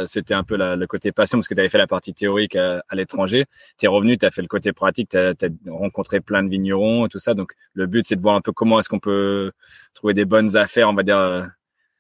[0.06, 2.56] c'était un peu la, le côté passion parce que tu avais fait la partie théorique
[2.56, 3.46] à, l'étranger.
[3.80, 5.10] Tu es revenu, tu as fait le côté pratique.
[5.10, 5.34] Tu as,
[5.68, 7.34] rencontré plein de vignerons tout ça.
[7.34, 9.52] Donc le but c'est de voir un peu comment est-ce qu'on peut
[9.94, 11.44] trouver des bonnes affaires, on va dire euh,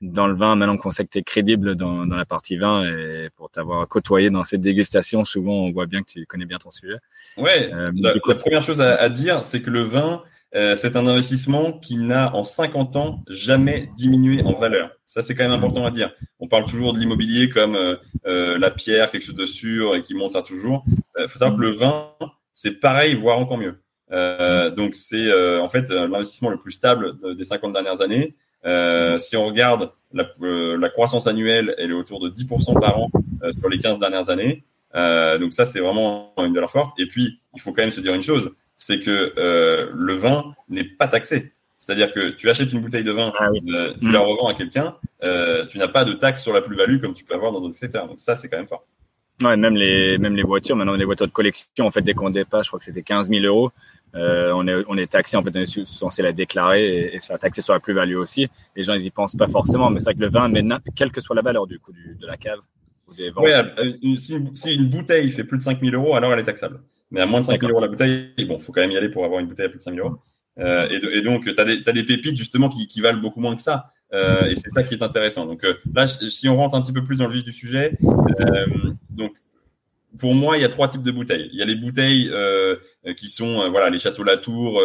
[0.02, 2.84] dans le vin maintenant qu'on sait que tu es crédible dans, dans, la partie vin
[2.84, 6.58] et pour t'avoir côtoyé dans cette dégustation, souvent on voit bien que tu connais bien
[6.58, 6.98] ton sujet.
[7.38, 10.22] Ouais, euh, la, première chose à, dire, c'est que le vin,
[10.56, 14.92] euh, c'est un investissement qui n'a en 50 ans jamais diminué en valeur.
[15.08, 16.12] Ça, c'est quand même important à dire.
[16.40, 17.78] On parle toujours de l'immobilier comme
[18.26, 20.84] la pierre, quelque chose de sûr et qui monte toujours.
[21.18, 22.10] Il faut savoir que le vin,
[22.54, 23.83] c'est pareil, voire encore mieux.
[24.13, 28.36] Euh, donc c'est euh, en fait euh, l'investissement le plus stable des 50 dernières années.
[29.19, 33.12] si on regarde la, la, croissance annuelle, elle est autour de 10% par an
[33.60, 34.63] sur les 15 dernières années.
[34.93, 36.99] donc ça c'est vraiment une valeur forte.
[36.99, 40.84] Et puis il faut quand même se dire une chose, c'est que le vin n'est
[40.84, 41.52] pas taxé.
[41.80, 44.21] C'est-à-dire que tu achètes une bouteille de vin, ah tu la mm.
[44.21, 44.95] revends à quelqu'un,
[45.69, 48.08] tu n'as pas de taxe sur la plus-value comme tu peux avoir dans d'autres secteurs.
[48.08, 48.86] Donc ça, c'est quand même fort.
[49.41, 52.30] Ouais, même les, même les voitures, maintenant les voitures de collection, en fait, dès qu'on
[52.30, 53.71] dépasse, je crois que c'était 15 000 euros,
[54.15, 57.28] euh, on, est, on est taxé, en fait, on est censé la déclarer et, se
[57.28, 58.47] faire taxer sur la plus-value aussi.
[58.76, 60.63] Les gens, ils y pensent pas forcément, mais c'est vrai que le vin, mais
[60.95, 62.60] quelle que soit la valeur du coup de la cave
[63.08, 63.45] ou des ventes.
[63.47, 66.82] Euh, si, une bouteille fait plus de 5000 euros, alors elle est taxable.
[67.12, 69.26] Mais à moins de 5000 euros la bouteille, bon, faut quand même y aller pour
[69.26, 70.17] avoir une bouteille à plus de 5000 euros.
[70.60, 73.93] Euh, et, donc, tu as, des pépites justement qui, qui, valent beaucoup moins que ça.
[74.13, 75.45] Euh, et c'est ça qui est intéressant.
[75.45, 77.97] Donc euh, là, si on rentre un petit peu plus dans le vif du sujet,
[78.41, 78.65] euh,
[79.10, 79.34] donc
[80.19, 81.49] pour moi, il y a trois types de bouteilles.
[81.52, 82.76] Il y a les bouteilles euh,
[83.17, 84.82] qui sont voilà les châteaux Latour,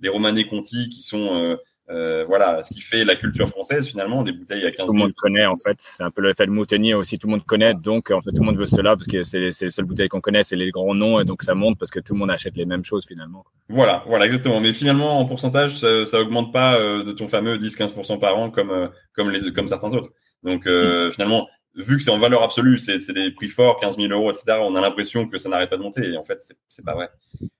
[0.00, 1.56] les Romanée Conti, qui sont
[1.90, 4.98] euh, voilà, ce qui fait la culture française finalement, des bouteilles à 15 Tout le
[4.98, 7.74] monde connaît en fait, c'est un peu le fait moutonnier aussi, tout le monde connaît,
[7.74, 10.20] donc en fait tout le monde veut cela parce que c'est les seules bouteilles qu'on
[10.20, 12.56] connaît, c'est les grands noms et donc ça monte parce que tout le monde achète
[12.56, 13.44] les mêmes choses finalement.
[13.68, 14.60] Voilà, voilà exactement.
[14.60, 18.50] Mais finalement en pourcentage, ça, ça augmente pas euh, de ton fameux 10-15% par an
[18.50, 20.10] comme euh, comme les comme certains autres.
[20.44, 20.68] Donc
[21.12, 24.58] finalement, vu que c'est en valeur absolue, c'est des prix forts, 15 000 euros, etc.
[24.60, 27.08] On a l'impression que ça n'arrête pas de monter et en fait c'est pas vrai.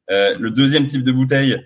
[0.08, 1.56] le deuxième type de bouteille,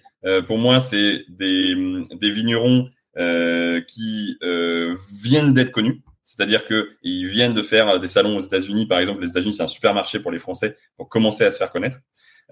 [0.47, 1.75] pour moi, c'est des,
[2.13, 6.03] des vignerons euh, qui euh, viennent d'être connus.
[6.23, 9.23] C'est-à-dire qu'ils viennent de faire des salons aux États-Unis, par exemple.
[9.23, 11.99] Les États-Unis, c'est un supermarché pour les Français pour commencer à se faire connaître.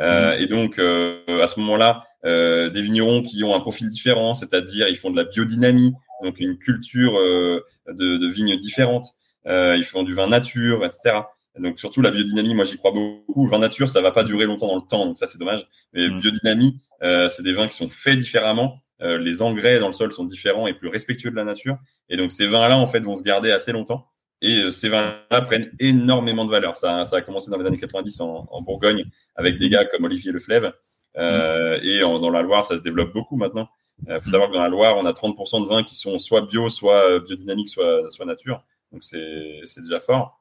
[0.01, 0.41] Euh, mmh.
[0.41, 4.89] et donc, euh, à ce moment-là, euh, des vignerons qui ont un profil différent, c'est-à-dire
[4.89, 9.09] ils font de la biodynamie, donc une culture de, de, vignes différentes.
[9.47, 11.21] Ils font du vin nature, etc.
[11.59, 13.47] Donc surtout la biodynamie, moi j'y crois beaucoup.
[13.47, 15.67] Vin nature, ça va pas durer longtemps dans le temps, donc ça c'est dommage.
[15.93, 16.19] Mais mmh.
[16.19, 20.25] biodynamie, c'est des vins qui sont faits différemment euh, les engrais dans le sol sont
[20.25, 21.77] différents et plus respectueux de la nature.
[22.09, 24.07] Et donc ces vins-là, en fait, vont se garder assez longtemps.
[24.41, 26.77] Et euh, ces vins-là prennent énormément de valeur.
[26.77, 29.05] Ça, ça, a commencé dans les années 90 en, en Bourgogne
[29.35, 30.73] avec des gars comme Olivier Leflève.
[31.17, 33.69] Euh, et dans la Loire, ça se développe beaucoup maintenant.
[34.09, 36.43] Il faut savoir que dans la Loire, on a 30% de vins qui sont soit
[36.43, 38.65] bio, soit biodynamiques, soit, soit nature.
[38.95, 40.41] Donc c'est déjà fort.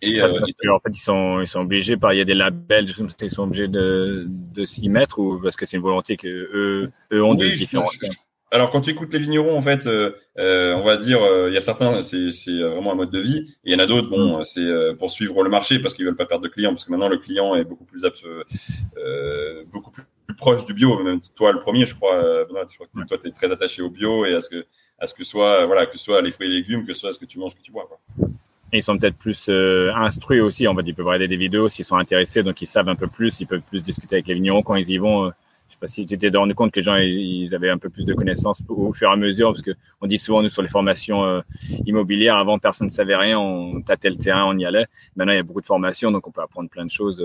[0.00, 2.88] Et euh, en fait, ils sont, ils sont obligés par, il y a des labels,
[2.88, 6.90] ils sont obligés de, de s'y mettre ou parce que c'est une volonté que eux,
[7.12, 8.08] eux ont de différencier.
[8.50, 11.54] Alors, quand tu écoutes les vignerons, en fait, euh, euh on va dire, euh, il
[11.54, 12.28] y a certains, c'est
[12.60, 13.46] vraiment un mode de vie.
[13.64, 14.44] Et il y en a d'autres, bon, mm.
[14.44, 17.08] c'est pour suivre le marché parce qu'ils veulent pas perdre de clients, parce que maintenant
[17.08, 20.04] le client est beaucoup plus, euh, beaucoup plus,
[20.36, 21.02] proche du bio.
[21.02, 23.80] Même toi, le premier, je crois, Benoît, je crois que toi, tu es très attaché
[23.80, 24.66] au bio et à ce que,
[25.02, 27.12] à ce que soit, voilà, que ce soit les fruits et légumes, que ce soit
[27.12, 27.86] ce que tu manges, que tu bois.
[27.88, 28.28] Quoi
[28.72, 30.66] ils sont peut-être plus euh, instruits aussi.
[30.66, 33.06] On va ils peuvent regarder des vidéos s'ils sont intéressés, donc ils savent un peu
[33.06, 35.26] plus, ils peuvent plus discuter avec les vignerons quand ils y vont.
[35.26, 35.30] Euh,
[35.68, 37.88] je sais pas si tu t'es rendu compte que les gens ils, avaient un peu
[37.88, 40.62] plus de connaissances au fur et à mesure, parce que on dit souvent nous sur
[40.62, 41.40] les formations euh,
[41.86, 44.86] immobilières, avant personne ne savait rien, on tâtait le terrain, on y allait.
[45.16, 47.24] Maintenant il y a beaucoup de formations, donc on peut apprendre plein de choses.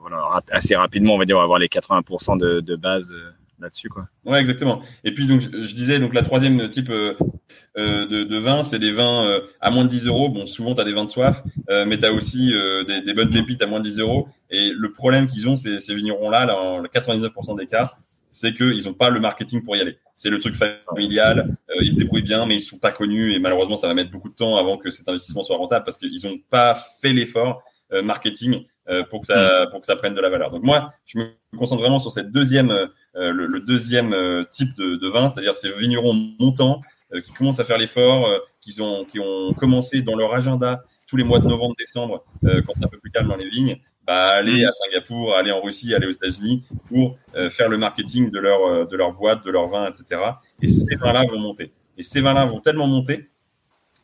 [0.00, 3.14] voilà, assez rapidement, on va dire, on va avoir les 80% de, de base
[3.64, 3.88] là-dessus.
[3.88, 4.06] Quoi.
[4.24, 4.80] Ouais, exactement.
[5.02, 7.14] Et puis, donc, je, disais, donc la troisième type euh,
[7.76, 10.28] euh, de, vin, c'est des vins euh, à moins de 10 euros.
[10.28, 12.52] Bon, souvent, tu as des vins de soif, mais tu as aussi
[12.86, 14.28] des, bonnes pépites à moins de 10 euros.
[14.50, 17.92] Et le problème qu'ils ont, ces, ces vignerons-là, là, en 99% des cas,
[18.30, 19.96] c'est qu'ils n'ont pas le marketing pour y aller.
[20.16, 23.76] C'est le truc familial, ils se débrouillent bien, mais ils sont pas connus et malheureusement,
[23.76, 26.38] ça va mettre beaucoup de temps avant que cet investissement soit rentable parce qu'ils n'ont
[26.50, 27.62] pas fait l'effort
[28.02, 28.64] marketing
[29.10, 30.50] pour que ça pour que ça prenne de la valeur.
[30.50, 34.96] Donc moi, je me concentre vraiment sur cette deuxième euh, le, deuxième euh, type de,
[34.96, 36.80] de vin, c'est-à-dire ces vignerons montants
[37.12, 38.28] euh, qui commencent à faire l'effort,
[38.60, 42.72] qui, ont, qui ont commencé dans leur agenda tous les mois de novembre, décembre, quand
[42.74, 45.94] c'est un peu plus calme dans les vignes, bah, aller à Singapour, aller en Russie,
[45.94, 47.18] aller aux États-Unis pour
[47.50, 50.20] faire le marketing de leur, de leur boîte, de leur vin, etc.
[50.62, 51.72] Et ces vins-là vont monter.
[51.98, 53.28] Et ces vins-là vont tellement monter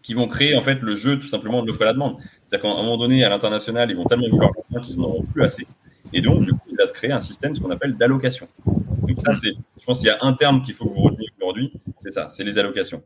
[0.02, 2.16] qu'ils vont créer en fait le jeu tout simplement de l'offre et la demande.
[2.42, 4.50] C'est-à-dire qu'à un moment donné, à l'international, ils vont tellement vouloir
[4.82, 5.66] qu'ils n'en auront plus assez.
[6.12, 8.48] Et donc, du coup, il va se créer un système, ce qu'on appelle d'allocation.
[8.66, 11.28] Donc ça, c'est, je pense qu'il y a un terme qu'il faut que vous reteniez
[11.38, 13.02] aujourd'hui, c'est ça, c'est les allocations.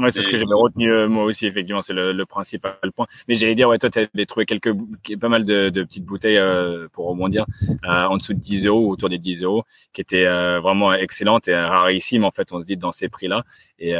[0.00, 3.06] Ouais, c'est ce que j'avais retenu euh, moi aussi, effectivement, c'est le, le, principal point.
[3.28, 4.72] Mais j'allais dire, ouais, toi, tu avais trouvé quelques,
[5.20, 8.90] pas mal de, de petites bouteilles euh, pour rebondir euh, en dessous de 10 euros,
[8.90, 10.26] autour des 10 euros, qui étaient
[10.58, 13.44] vraiment excellentes et rarissimes, en fait, on se dit, dans ces prix-là.
[13.78, 13.92] Et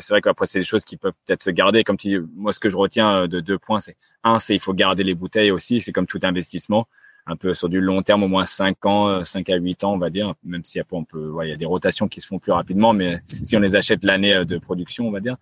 [0.00, 1.84] c'est vrai qu'après, c'est des choses qui peuvent peut-être se garder.
[1.84, 4.60] Comme tu dis, moi, ce que je retiens de deux points, c'est un, c'est il
[4.60, 6.86] faut garder les bouteilles aussi, c'est comme tout investissement
[7.26, 9.94] un peu sur du long terme, au moins 5 ans, 5 euh, à 8 ans,
[9.94, 12.26] on va dire, même si après on peut, il y a des rotations qui se
[12.26, 15.36] font plus rapidement, mais si on les achète l'année euh, de production, on va dire.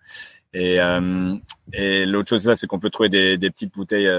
[0.53, 1.35] Et, euh,
[1.73, 4.09] et l'autre chose là, c'est qu'on peut trouver des, des petites bouteilles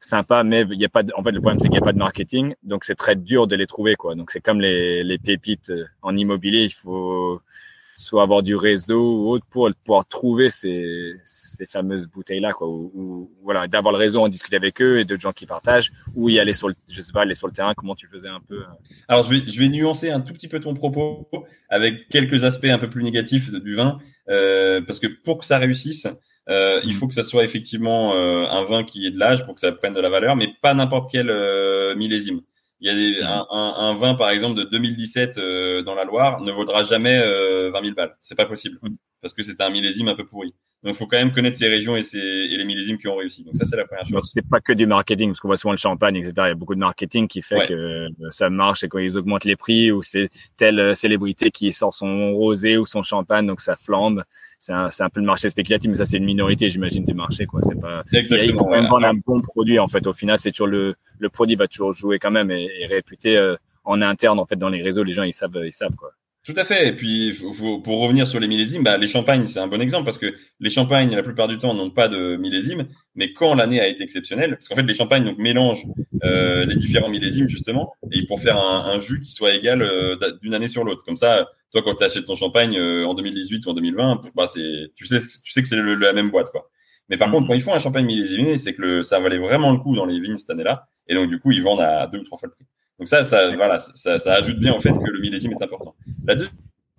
[0.00, 1.82] sympas, mais il y a pas de, en fait, le problème, c'est qu'il n'y a
[1.82, 4.14] pas de marketing, donc c'est très dur de les trouver, quoi.
[4.14, 5.72] Donc c'est comme les, les pépites
[6.02, 7.40] en immobilier, il faut,
[7.94, 12.68] soit avoir du réseau ou autre pour pouvoir trouver ces, ces fameuses bouteilles là quoi
[12.68, 16.28] ou, voilà d'avoir le réseau en discuter avec eux et d'autres gens qui partagent ou
[16.28, 18.40] y aller sur le je sais pas aller sur le terrain comment tu faisais un
[18.40, 18.66] peu euh?
[19.08, 21.28] alors je vais je vais nuancer un tout petit peu ton propos
[21.68, 25.58] avec quelques aspects un peu plus négatifs du vin euh, parce que pour que ça
[25.58, 26.08] réussisse
[26.48, 26.92] euh, il mm.
[26.94, 29.72] faut que ça soit effectivement euh, un vin qui est de l'âge pour que ça
[29.72, 31.26] prenne de la valeur mais pas n'importe quel
[31.96, 32.40] millésime
[32.80, 35.38] Il y a des, un, un, vin, par exemple, de 2017
[35.84, 37.18] dans la Loire ne vaudra jamais
[37.70, 38.16] 20 000 balles.
[38.20, 38.78] C'est pas possible
[39.22, 40.54] parce que c'est un millésime un peu pourri.
[40.84, 43.16] Donc, il faut quand même connaître ces régions et, ces, et les millésimes qui ont
[43.16, 43.42] réussi.
[43.42, 44.30] Donc, ça, c'est la première chose.
[44.30, 46.32] C'est pas que du marketing, parce qu'on voit souvent le champagne, etc.
[46.36, 49.16] Il y a beaucoup de marketing qui fait que euh, ça marche et quand ils
[49.16, 53.46] augmentent les prix ou c'est telle euh, célébrité qui sort son rosé ou son champagne,
[53.46, 54.24] donc ça flambe.
[54.58, 57.46] C'est un, un, peu le marché spéculatif, mais ça, c'est une minorité, j'imagine, du marché,
[57.46, 57.60] quoi.
[57.62, 60.06] C'est pas, Exactement, il faut même vendre un bon produit, en fait.
[60.06, 63.38] Au final, c'est toujours le, le produit va toujours jouer quand même et, et réputé
[63.38, 65.02] euh, en interne, en fait, dans les réseaux.
[65.02, 66.12] Les gens, ils savent, ils savent, quoi.
[66.44, 66.88] Tout à fait.
[66.88, 70.04] Et puis, faut, pour revenir sur les millésimes, bah, les champagnes, c'est un bon exemple
[70.04, 72.86] parce que les champagnes, la plupart du temps, n'ont pas de millésime.
[73.14, 75.86] Mais quand l'année a été exceptionnelle, parce qu'en fait, les champagnes donc, mélangent
[76.22, 80.16] euh, les différents millésimes, justement, et pour faire un, un jus qui soit égal euh,
[80.42, 81.02] d'une année sur l'autre.
[81.02, 84.46] Comme ça, toi, quand tu achètes ton champagne euh, en 2018 ou en 2020, bah,
[84.46, 86.50] c'est, tu, sais, tu sais que c'est la même boîte.
[86.50, 86.70] quoi.
[87.08, 87.32] Mais par mmh.
[87.32, 89.96] contre, quand ils font un champagne millésimé, c'est que le, ça valait vraiment le coup
[89.96, 90.88] dans les vignes cette année-là.
[91.08, 92.66] Et donc, du coup, ils vendent à deux ou trois fois le prix.
[92.98, 95.96] Donc ça, ça, voilà, ça, ça, ajoute bien en fait que le millésime est important.
[96.26, 96.56] La deuxième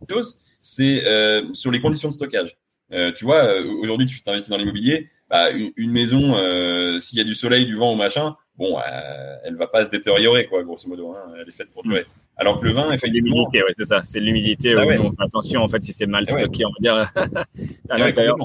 [0.09, 2.57] chose, c'est euh, sur les conditions de stockage.
[2.91, 7.17] Euh, tu vois, euh, aujourd'hui, tu t'investis dans l'immobilier, bah, une, une, maison, euh, s'il
[7.17, 10.45] y a du soleil, du vent ou machin, bon, euh, elle va pas se détériorer,
[10.45, 11.11] quoi, grosso modo.
[11.11, 12.05] Hein, elle est faite pour durer.
[12.38, 14.03] Alors que le vin, effectivement, l'humidité, ouais, c'est ça.
[14.03, 14.75] C'est l'humidité.
[14.77, 14.99] Ah ouais.
[14.99, 17.11] on fait attention, en fait, si c'est mal stocké, on va dire
[17.89, 18.38] à l'intérieur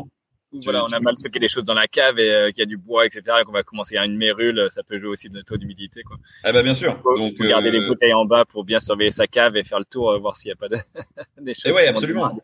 [0.52, 2.66] voilà, on a mal stocké des choses dans la cave et euh, qu'il y a
[2.66, 5.40] du bois, etc., et qu'on va commencer à une mérule, ça peut jouer aussi de
[5.42, 6.16] taux d'humidité, quoi.
[6.44, 7.00] Ah bah bien sûr.
[7.16, 9.78] Donc faut garder les euh, bouteilles en bas pour bien surveiller sa cave et faire
[9.78, 10.76] le tour, euh, voir s'il n'y a pas de...
[11.40, 11.74] des choses.
[11.76, 12.36] Oui, absolument.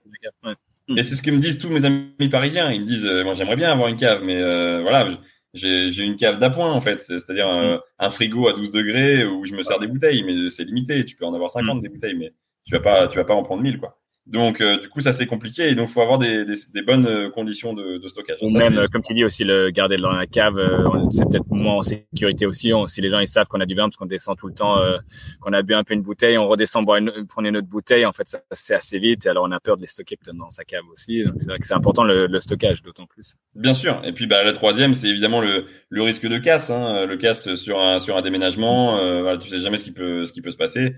[0.45, 0.55] Ouais.
[0.97, 2.71] Et c'est ce que me disent tous mes amis parisiens.
[2.71, 4.40] Ils me disent, moi j'aimerais bien avoir une cave, mais
[4.83, 5.09] voilà,
[5.53, 9.55] j'ai une cave d'appoint en fait, c'est-à-dire un, un, frigo à 12 degrés où je
[9.55, 11.05] me sers des bouteilles, mais c'est limité.
[11.05, 11.81] Tu peux en avoir 50 mm.
[11.81, 12.33] des bouteilles, mais
[12.64, 13.99] tu vas pas, tu vas pas en prendre 1000 quoi.
[14.27, 17.07] Donc, euh, du coup, ça c'est compliqué et donc faut avoir des, des, des bonnes
[17.07, 18.39] euh, conditions de, de stockage.
[18.43, 21.75] Ou même, comme tu dis aussi, le garder dans la cave, euh, c'est peut-être moins
[21.77, 22.75] en sécurité aussi.
[22.75, 24.55] On, si les gens ils savent qu'on a du vin parce qu'on descend tout le
[24.55, 24.97] temps, euh,
[25.41, 28.05] qu'on a bu un peu une bouteille, on redescend boire une, prendre une autre bouteille.
[28.05, 29.27] En fait, ça c'est assez vite.
[29.27, 31.23] Et alors, on a peur de les stocker peut-être dans sa cave aussi.
[31.23, 33.35] Donc, c'est vrai que c'est important le, le stockage, d'autant plus.
[33.55, 34.03] Bien sûr.
[34.05, 36.71] Et puis, bah, la troisième, c'est évidemment le, le risque de casse.
[36.71, 37.07] Hein.
[37.07, 38.99] Le casse sur un sur un déménagement.
[38.99, 40.95] Euh, voilà, tu sais jamais ce qui peut ce qui peut se passer.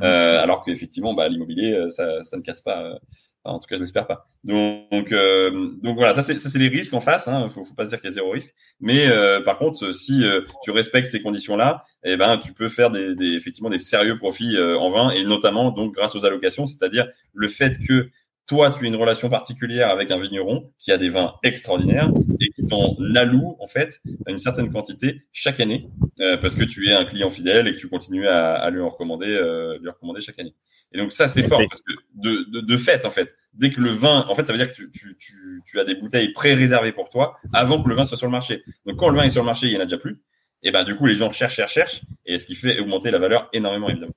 [0.00, 2.82] Euh, alors qu'effectivement, bah, l'immobilier, euh, ça, ça ne casse pas.
[2.82, 2.94] Euh,
[3.44, 4.28] en tout cas, je l'espère pas.
[4.44, 7.26] Donc, euh, donc voilà, ça c'est ça c'est les risques en face.
[7.26, 8.54] Hein, faut, faut pas se dire qu'il y a zéro risque.
[8.80, 12.90] Mais euh, par contre, si euh, tu respectes ces conditions-là, eh ben tu peux faire
[12.90, 17.08] des, des effectivement des sérieux profits en vin et notamment donc grâce aux allocations, c'est-à-dire
[17.34, 18.10] le fait que
[18.46, 22.10] toi, tu as une relation particulière avec un vigneron qui a des vins extraordinaires
[22.62, 25.88] qui t'en alloue en fait une certaine quantité chaque année
[26.20, 28.80] euh, parce que tu es un client fidèle et que tu continues à, à lui
[28.80, 30.54] en recommander, euh, lui recommander chaque année.
[30.92, 33.80] Et donc ça, c'est fort parce que de, de, de, fait, en fait, dès que
[33.80, 36.32] le vin, en fait, ça veut dire que tu, tu, tu, tu as des bouteilles
[36.32, 38.62] pré-réservées pour toi avant que le vin soit sur le marché.
[38.86, 40.20] Donc quand le vin est sur le marché, il y en a déjà plus.
[40.62, 43.18] Et ben du coup, les gens cherchent, cherchent, cherchent, et ce qui fait augmenter la
[43.18, 44.14] valeur énormément évidemment.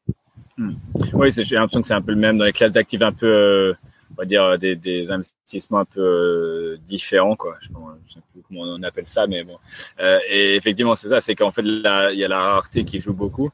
[0.57, 0.73] Hmm.
[1.13, 3.73] Oui, j'ai l'impression que c'est un peu le même dans les classes d'actifs un peu.
[4.11, 7.57] On va dire des, investissements un peu euh, différents quoi.
[7.61, 9.57] Je sais plus comment on appelle ça mais bon.
[9.99, 13.13] Euh, et effectivement c'est ça c'est qu'en fait il y a la rareté qui joue
[13.13, 13.49] beaucoup.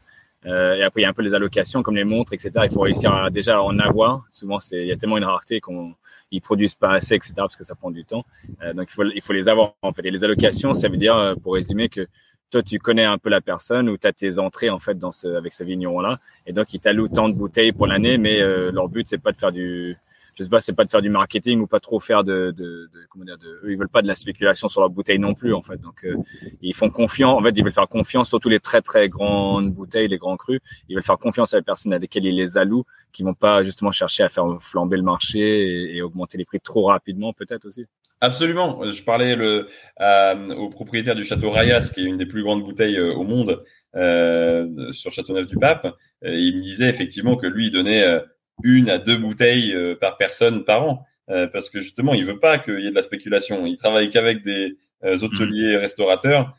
[0.45, 2.71] Euh, et après il y a un peu les allocations comme les montres etc il
[2.71, 4.25] faut réussir à déjà en avoir.
[4.31, 5.95] Souvent c'est il y a tellement une rareté qu'on
[6.31, 8.25] ils produisent pas assez etc parce que ça prend du temps.
[8.75, 10.05] Donc il faut il faut les avoir en fait.
[10.05, 12.07] Et les allocations ça veut dire pour résumer que
[12.51, 15.53] toi, tu connais un peu la personne ou tu as tes entrées en fait avec
[15.53, 16.19] ce vigneron-là.
[16.45, 18.39] Et donc, ils t'allouent tant de bouteilles pour l'année, mais
[18.71, 19.97] leur but, c'est pas de faire du,
[20.35, 22.89] je sais pas, c'est pas de faire du marketing ou pas trop faire de, de,
[22.93, 25.33] de comment dire, de, eux, ils veulent pas de la spéculation sur leur bouteille non
[25.33, 25.77] plus, en fait.
[25.77, 26.15] Donc, euh,
[26.61, 30.07] ils font confiance, en fait, ils veulent faire confiance, surtout les très, très grandes bouteilles,
[30.07, 30.59] les grands crus.
[30.89, 33.63] Ils veulent faire confiance à les personnes à lesquelles ils les allouent, qui vont pas
[33.63, 37.65] justement chercher à faire flamber le marché et, et augmenter les prix trop rapidement, peut-être
[37.65, 37.85] aussi.
[38.23, 38.83] Absolument.
[38.91, 39.67] Je parlais le,
[39.99, 43.23] euh, au propriétaire du château Rayas, qui est une des plus grandes bouteilles euh, au
[43.23, 43.63] monde,
[43.95, 45.87] euh, sur Châteauneuf-du-Pape.
[46.21, 48.21] il me disait effectivement que lui, il donnait
[48.63, 51.05] une à deux bouteilles euh, par personne par an.
[51.29, 53.65] Euh, parce que justement, il veut pas qu'il y ait de la spéculation.
[53.65, 56.55] Il travaille qu'avec des euh, hôteliers restaurateurs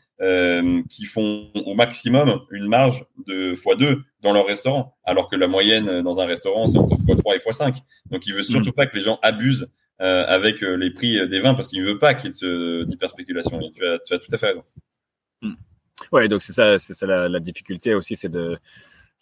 [0.89, 6.01] qui font au maximum une marge de x2 dans leur restaurant, alors que la moyenne
[6.01, 7.81] dans un restaurant, c'est entre x3 et x5.
[8.09, 9.67] Donc, il veut surtout pas que les gens abusent
[9.99, 13.59] avec les prix des vins parce qu'il ne veut pas qu'il y ait d'hyperspéculation.
[13.75, 14.63] Tu as, tu as tout à fait raison.
[16.13, 18.57] Ouais, donc c'est ça, c'est ça la, la difficulté aussi, c'est de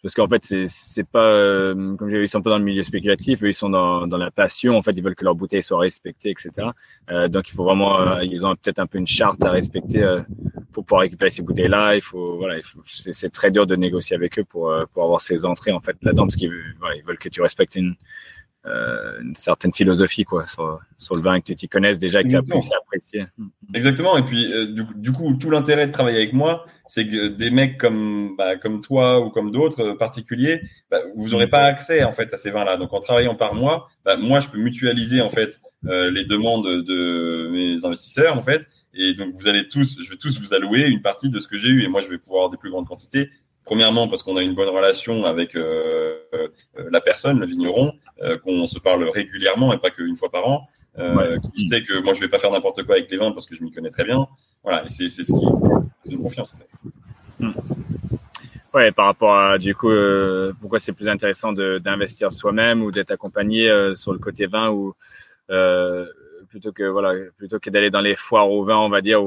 [0.02, 3.42] parce qu'en fait c'est c'est pas euh, comme ils sont pas dans le milieu spéculatif.
[3.42, 4.76] Eux ils sont dans dans la passion.
[4.76, 6.68] En fait ils veulent que leur bouteille soit respectée etc
[7.10, 10.02] euh, donc il faut vraiment euh, ils ont peut-être un peu une charte à respecter
[10.02, 10.20] euh,
[10.72, 14.38] pour pouvoir récupérer ces bouteilles là il faut voilà c'est très dur de négocier avec
[14.38, 16.24] eux pour euh, pour avoir ces entrées en fait là-dedans.
[16.24, 17.94] Parce qu'ils voilà, ils veulent que tu respectes une
[18.64, 22.36] euh, une certaine philosophie quoi sur, sur le vin que tu connaisses déjà que tu
[22.36, 23.24] as pu apprécier.
[23.74, 24.16] Exactement.
[24.16, 27.50] Et puis euh, du, du, coup, tout l'intérêt de travailler avec moi, c'est que des
[27.50, 32.04] mecs comme bah, comme toi ou comme d'autres euh, particuliers, bah, vous n'aurez pas accès
[32.04, 32.76] en fait à ces vins-là.
[32.76, 36.66] Donc en travaillant par moi, bah, moi je peux mutualiser en fait euh, les demandes
[36.66, 40.86] de mes investisseurs en fait, et donc vous allez tous, je vais tous vous allouer
[40.86, 42.70] une partie de ce que j'ai eu, et moi je vais pouvoir avoir des plus
[42.70, 43.30] grandes quantités
[43.64, 46.48] Premièrement, parce qu'on a une bonne relation avec euh, euh,
[46.90, 50.68] la personne, le vigneron, euh, qu'on se parle régulièrement et pas qu'une fois par an.
[50.98, 53.46] Euh, qui sait que moi je vais pas faire n'importe quoi avec les vins parce
[53.46, 54.26] que je m'y connais très bien.
[54.62, 55.40] Voilà, c'est ce qui
[56.04, 56.68] c'est une confiance en fait.
[57.38, 57.52] Hmm.
[58.74, 63.10] Ouais, par rapport à du coup, euh, pourquoi c'est plus intéressant d'investir soi-même ou d'être
[63.10, 64.94] accompagné euh, sur le côté vin ou
[66.50, 69.24] plutôt que voilà plutôt que d'aller dans les foires au vin, on va dire,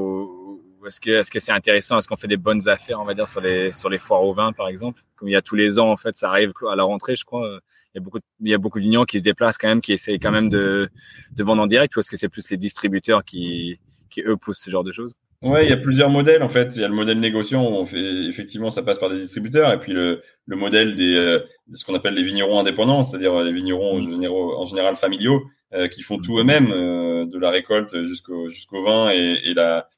[0.86, 1.98] ou est-ce que est-ce que c'est intéressant?
[1.98, 4.32] Est-ce qu'on fait des bonnes affaires, on va dire, sur les sur les foires au
[4.32, 5.02] vin, par exemple?
[5.16, 7.24] Comme il y a tous les ans, en fait, ça arrive à la rentrée, je
[7.24, 7.60] crois.
[7.94, 9.68] Il y a beaucoup de, il y a beaucoup de vignerons qui se déplacent quand
[9.68, 10.88] même, qui essayent quand même de
[11.32, 11.96] de vendre en direct.
[11.96, 15.12] Ou est-ce que c'est plus les distributeurs qui qui eux poussent ce genre de choses?
[15.42, 16.74] Ouais, il y a plusieurs modèles en fait.
[16.76, 19.70] Il y a le modèle négociant où on fait effectivement ça passe par des distributeurs
[19.72, 23.42] et puis le, le modèle des euh, de ce qu'on appelle les vignerons indépendants, c'est-à-dire
[23.42, 25.42] les vignerons en général familiaux
[25.74, 29.88] euh, qui font tout eux-mêmes euh, de la récolte jusqu'au jusqu'au vin et, et la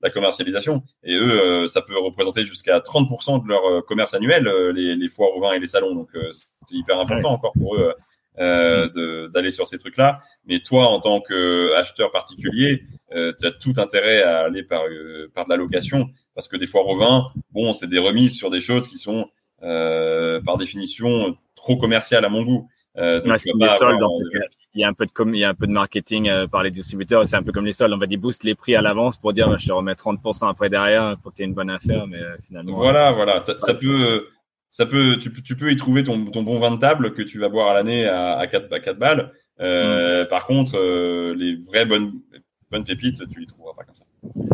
[0.00, 0.82] la commercialisation.
[1.02, 4.94] Et eux, euh, ça peut représenter jusqu'à 30% de leur euh, commerce annuel, euh, les,
[4.94, 5.94] les, foires au vin et les salons.
[5.94, 7.92] Donc, c'est hyper important encore pour eux
[8.40, 10.20] euh, d'aller sur ces trucs-là.
[10.46, 14.82] Mais toi, en tant qu'acheteur particulier, euh, tu as tout intérêt à aller par,
[15.34, 16.08] par de la location.
[16.34, 19.28] Parce que des foires au vin, bon, c'est des remises sur des choses qui sont,
[19.60, 22.68] par définition, trop commerciales à mon goût.
[22.98, 23.40] Euh, donc,
[24.74, 26.46] il y a un peu de com il y a un peu de marketing euh,
[26.46, 27.26] par les distributeurs.
[27.26, 27.92] C'est un peu comme les soldes.
[27.92, 30.68] On va dire boost les prix à l'avance pour dire je te remets 30% après
[30.68, 32.06] derrière pour que tu aies une bonne affaire.
[32.06, 32.74] Mais euh, finalement.
[32.74, 33.40] Voilà, voilà.
[33.40, 34.28] Ça, ça, peut,
[34.70, 37.38] ça peut, tu, tu peux y trouver ton, ton bon vin de table que tu
[37.38, 39.32] vas boire à l'année à, à 4, à 4 balles.
[39.60, 40.28] Euh, mm.
[40.28, 42.20] Par contre, euh, les vraies bonnes,
[42.70, 44.04] bonnes pépites, tu les trouveras pas comme ça.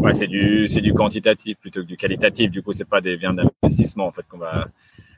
[0.01, 2.51] Ouais, c'est du, c'est du quantitatif plutôt que du qualitatif.
[2.51, 4.69] Du coup, c'est pas des viandes d'investissement en fait qu'on va,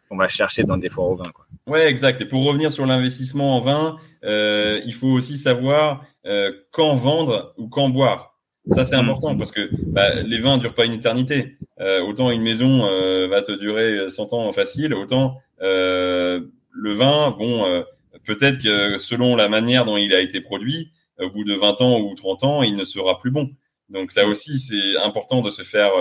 [0.09, 1.31] qu'on va chercher dans des foires au vin.
[1.33, 1.47] Quoi.
[1.67, 2.21] Ouais, exact.
[2.21, 7.55] Et pour revenir sur l'investissement en vin, euh, il faut aussi savoir euh, quand vendre
[7.57, 8.35] ou quand boire.
[8.71, 11.57] Ça, c'est important parce que bah, les vins durent pas une éternité.
[11.81, 12.81] Euh, autant une maison
[13.29, 17.85] va te durer 100 ans facile, autant le vin, bon,
[18.25, 20.91] peut-être que selon la manière dont il a été produit,
[21.21, 23.51] au bout de 20 ans ou 30 ans, il ne sera plus bon.
[23.89, 25.93] Donc ça aussi, c'est important de se faire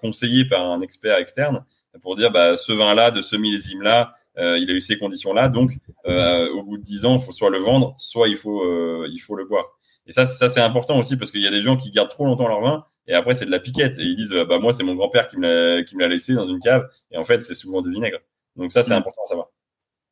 [0.00, 1.64] conseiller par un expert externe
[2.00, 5.72] pour dire bah, ce vin-là, de ce millésime-là, euh, il a eu ces conditions-là, donc
[6.06, 9.06] euh, au bout de 10 ans, il faut soit le vendre, soit il faut, euh,
[9.10, 9.66] il faut le boire.
[10.06, 12.24] Et ça, ça c'est important aussi parce qu'il y a des gens qui gardent trop
[12.24, 14.82] longtemps leur vin et après c'est de la piquette et ils disent bah moi c'est
[14.82, 15.42] mon grand-père qui me
[15.76, 18.18] l'a qui me l'a laissé dans une cave et en fait c'est souvent du vinaigre.
[18.56, 18.98] Donc ça c'est mm.
[18.98, 19.48] important à savoir.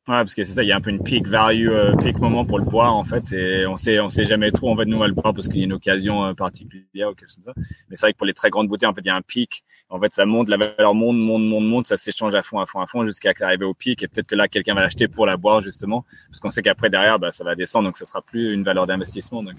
[0.07, 2.17] Ouais, parce que c'est ça, il y a un peu une peak value, euh, peak
[2.17, 4.85] moment pour le boire en fait, et on sait, on sait jamais trop en fait
[4.85, 7.35] nous on le boire parce qu'il y a une occasion euh, particulière ou quelque chose
[7.45, 7.61] comme ça.
[7.87, 9.21] Mais c'est vrai que pour les très grandes bouteilles en fait il y a un
[9.21, 12.59] pic, en fait ça monte, la valeur monte, monte, monte, monte, ça s'échange à fond,
[12.59, 15.07] à fond, à fond jusqu'à arriver au pic et peut-être que là quelqu'un va l'acheter
[15.07, 18.05] pour la boire justement, parce qu'on sait qu'après derrière bah ça va descendre donc ça
[18.05, 19.43] sera plus une valeur d'investissement.
[19.43, 19.57] Donc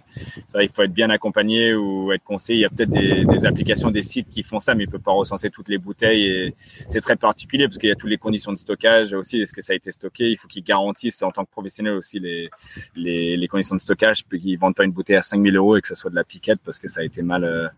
[0.49, 2.59] ça il faut être bien accompagné ou être conseillé.
[2.59, 4.99] Il y a peut-être des, des, applications, des sites qui font ça, mais il peut
[4.99, 6.55] pas recenser toutes les bouteilles et
[6.89, 9.41] c'est très particulier parce qu'il y a toutes les conditions de stockage aussi.
[9.41, 12.51] Est-ce que ça a été stocké faut qu'ils garantissent en tant que professionnel aussi les,
[12.97, 15.81] les, les conditions de stockage, puis qu'ils vendent pas une bouteille à 5000 euros et
[15.81, 17.69] que ça soit de la piquette parce que ça a été mal, euh,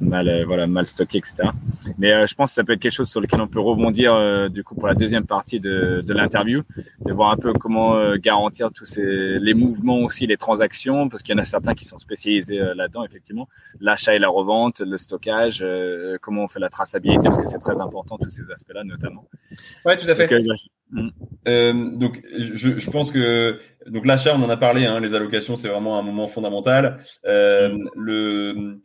[0.00, 1.48] mal, euh, voilà, mal stocké, etc.
[1.98, 4.50] Mais euh, je pense que ça peut être quelque chose sur lequel on peut rebondir
[4.50, 6.62] du coup pour la deuxième partie de, de l'interview,
[7.04, 11.34] de voir un peu comment garantir tous ces, les mouvements aussi, les transactions, parce qu'il
[11.34, 13.48] y en a certains qui sont spécialisés là-dedans, effectivement,
[13.80, 15.64] l'achat et la revente, le stockage,
[16.20, 19.24] comment on fait la traçabilité, parce que c'est très important tous ces aspects-là notamment.
[19.84, 20.28] Ouais, tout à fait.
[21.48, 24.86] Euh, donc, je, je, pense que donc l'achat, on en a parlé.
[24.86, 26.98] Hein, les allocations, c'est vraiment un moment fondamental.
[27.26, 27.90] Euh, mm.
[27.96, 28.80] Le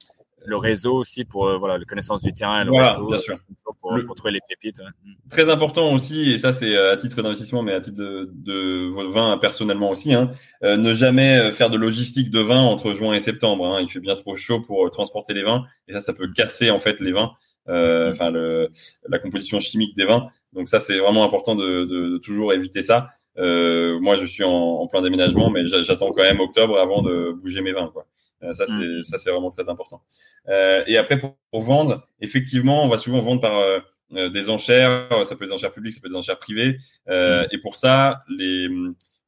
[0.45, 3.37] le réseau aussi pour euh, voilà la connaissance du terrain, le voilà, bien sûr.
[3.63, 3.75] Pour,
[4.05, 4.79] pour, trouver les pépites.
[4.79, 5.29] Mm.
[5.29, 9.37] Très important aussi, et ça c'est à titre d'investissement, mais à titre de, de vin
[9.37, 10.31] personnellement aussi, hein,
[10.63, 13.65] euh, ne jamais faire de logistique de vin entre juin et septembre.
[13.67, 16.71] Hein, il fait bien trop chaud pour transporter les vins, et ça, ça peut casser
[16.71, 17.31] en fait les vins,
[17.69, 18.69] euh, enfin le
[19.07, 20.29] la composition chimique des vins.
[20.53, 23.09] Donc ça, c'est vraiment important de, de, toujours éviter ça.
[23.37, 27.31] Euh, moi, je suis en, en plein déménagement, mais j'attends quand même octobre avant de
[27.31, 27.89] bouger mes vins.
[27.93, 28.05] Quoi.
[28.43, 29.03] Euh, ça, c'est mm.
[29.03, 30.01] ça, c'est vraiment très important.
[30.49, 35.07] Euh, et après, pour, vendre, effectivement, on va souvent vendre par euh, des enchères.
[35.23, 36.77] Ça peut être des enchères publiques, ça peut être des enchères privées.
[37.09, 37.47] Euh, mm.
[37.51, 38.67] Et pour ça, les,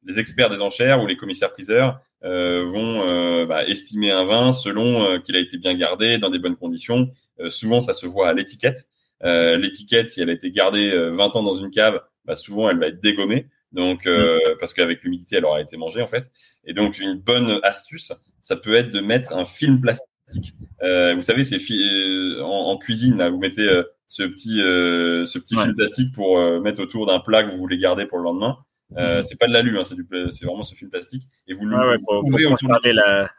[0.04, 5.36] les experts des enchères ou les commissaires priseurs vont bah, estimer un vin selon qu'il
[5.36, 7.10] a été bien gardé, dans des bonnes conditions.
[7.50, 8.86] souvent, ça se voit à l'étiquette.
[9.22, 12.68] Euh, l'étiquette, si elle a été gardée 20 euh, ans dans une cave, bah, souvent
[12.68, 13.48] elle va être dégommée.
[13.72, 14.58] Donc, euh, mm.
[14.60, 16.30] parce qu'avec l'humidité, elle aura été mangée en fait.
[16.64, 20.54] Et donc, une bonne astuce, ça peut être de mettre un film plastique.
[20.82, 25.38] Euh, vous savez, c'est euh, en, en, cuisine là, vous mettez euh, ce petit ce
[25.38, 28.58] petit film plastique pour mettre autour d'un plat que vous voulez garder pour le lendemain.
[28.96, 29.22] Euh, mhm.
[29.22, 31.24] c'est pas de l'alu, hein, c'est, du, c'est vraiment ce film plastique.
[31.46, 32.56] Et vous le ouais, pour, couvrez pour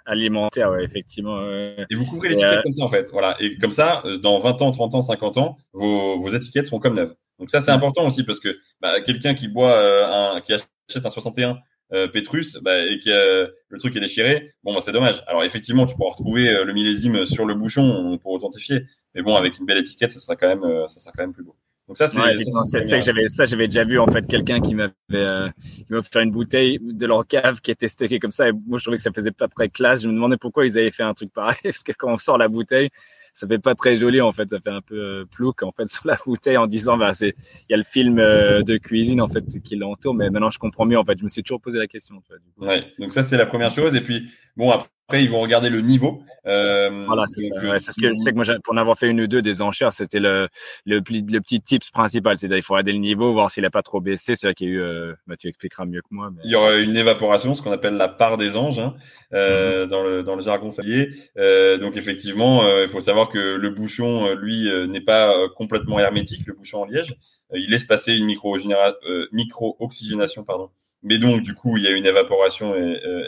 [0.06, 1.42] l'alimentaire, ouais, effectivement.
[1.90, 3.10] Et vous couvrez l'étiquette comme ça, en fait.
[3.12, 3.36] Voilà.
[3.40, 6.96] Et comme ça, dans 20 ans, 30 ans, 50 ans, vos, vos étiquettes seront comme
[6.96, 7.16] neuves.
[7.40, 7.78] Donc ça, c'est mhm.
[7.78, 9.78] important aussi parce que bah, quelqu'un qui boit
[10.36, 11.58] un, qui achète un 61
[11.94, 15.24] euh, Petrus bah, et que le truc est déchiré, bon, bah, c'est dommage.
[15.28, 18.82] Alors effectivement, tu pourras retrouver le millésime sur le bouchon pour authentifier.
[19.14, 21.44] Mais bon, avec une belle étiquette, ça sera quand même, ça sera quand même plus
[21.44, 21.56] beau.
[21.88, 25.50] Donc ça, c'est ça, j'avais ça, j'avais déjà vu en fait quelqu'un qui m'avait euh,
[25.92, 28.50] offert une bouteille de leur cave qui était stockée comme ça.
[28.50, 30.02] Et moi, je trouvais que ça faisait pas très classe.
[30.02, 32.40] Je me demandais pourquoi ils avaient fait un truc pareil, parce que quand on sort
[32.40, 32.90] la bouteille,
[33.36, 34.50] ça fait pas très joli en fait.
[34.50, 37.36] Ça fait un peu euh, plouc en fait sur la bouteille en disant bah c'est
[37.70, 40.16] il y a le film euh, de cuisine en fait qui l'entoure.
[40.16, 41.20] Mais maintenant, je comprends mieux en fait.
[41.20, 42.16] Je me suis toujours posé la question.
[42.58, 42.84] Ouais.
[42.98, 43.94] Donc ça, c'est la première chose.
[43.94, 46.24] Et puis bon après après, ils vont regarder le niveau.
[46.48, 47.56] Euh, voilà, c'est ça.
[47.58, 49.44] Ouais, c'est ce que je sais que moi, pour en avoir fait une ou deux
[49.44, 50.48] des enchères, c'était le,
[50.86, 52.40] le, le, petit tips principal.
[52.40, 54.36] C'est-à-dire, il faut regarder le niveau, voir s'il a pas trop baissé.
[54.36, 56.32] C'est vrai qu'il y a eu, euh, bah, tu expliqueras mieux que moi.
[56.32, 56.42] Mais...
[56.44, 58.96] Il y aura une évaporation, ce qu'on appelle la part des anges, hein,
[59.34, 59.90] euh, mm-hmm.
[59.90, 61.12] dans, le, dans le jargon familier.
[61.38, 66.00] Euh, donc, effectivement, euh, il faut savoir que le bouchon, euh, lui, n'est pas complètement
[66.00, 67.16] hermétique, le bouchon en liège.
[67.54, 70.72] il laisse passer une micro-oxygénation, micro pardon.
[71.04, 72.74] Mais donc, du coup, il y a une évaporation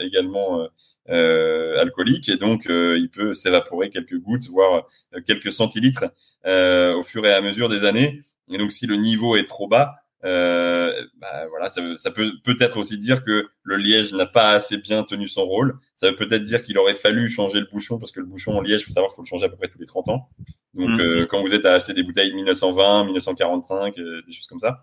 [0.00, 0.66] également
[1.10, 6.04] euh, alcoolique et donc euh, il peut s'évaporer quelques gouttes, voire euh, quelques centilitres
[6.44, 8.20] au fur et à mesure des années.
[8.50, 12.98] Et donc si le niveau est trop bas, bah, voilà, ça, ça peut peut-être aussi
[12.98, 15.78] dire que le liège n'a pas assez bien tenu son rôle.
[15.96, 18.60] Ça veut peut-être dire qu'il aurait fallu changer le bouchon parce que le bouchon en
[18.60, 20.28] liège, faut savoir, faut le changer à peu près tous les 30 ans.
[20.74, 21.26] Donc mmh.
[21.26, 24.82] quand vous êtes à acheter des bouteilles 1920, 1945, des choses comme ça,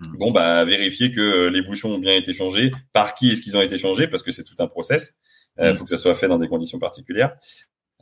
[0.00, 0.16] mmh.
[0.18, 2.70] bon bah vérifiez que les bouchons ont bien été changés.
[2.92, 4.08] Par qui est-ce qu'ils ont été changés?
[4.08, 5.18] Parce que c'est tout un process.
[5.58, 5.74] Il euh, mm.
[5.74, 7.36] faut que ça soit fait dans des conditions particulières.